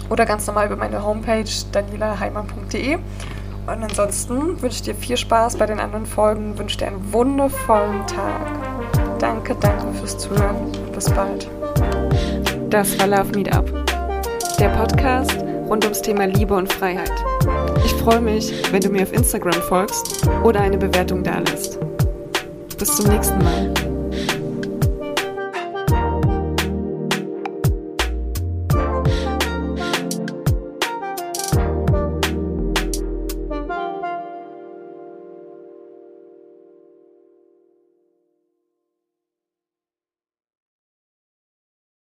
oder 0.10 0.26
ganz 0.26 0.48
normal 0.48 0.68
über 0.68 0.76
meine 0.76 1.04
Homepage 1.04 1.50
danielaheimann.de. 1.72 2.96
Und 2.96 3.84
ansonsten 3.84 4.62
wünsche 4.62 4.78
ich 4.78 4.82
dir 4.82 4.96
viel 4.96 5.18
Spaß 5.18 5.58
bei 5.58 5.66
den 5.66 5.80
anderen 5.80 6.06
Folgen, 6.06 6.58
wünsche 6.58 6.78
dir 6.78 6.88
einen 6.88 7.14
wundervollen 7.14 8.06
Tag. 8.08 8.42
Danke, 9.20 9.56
danke 9.60 9.94
fürs 10.00 10.18
Zuhören. 10.18 10.72
Bis 10.94 11.10
bald. 11.12 11.50
Das 12.70 12.98
war 13.00 13.08
Love 13.08 13.32
Meetup, 13.36 13.70
der 14.60 14.70
Podcast 14.70 15.38
rund 15.70 15.84
ums 15.86 16.02
Thema 16.02 16.26
Liebe 16.26 16.56
und 16.56 16.72
Freiheit. 16.72 17.12
Ich 17.84 17.94
freue 17.94 18.22
mich, 18.22 18.52
wenn 18.72 18.82
du 18.82 18.90
mir 18.90 19.04
auf 19.04 19.14
Instagram 19.14 19.62
folgst 19.64 20.28
oder 20.44 20.62
eine 20.62 20.78
Bewertung 20.78 21.24
dalässt. 21.24 21.80
Bis 22.78 22.96
zum 22.96 23.08
nächsten 23.08 23.38
Mal. 23.40 23.81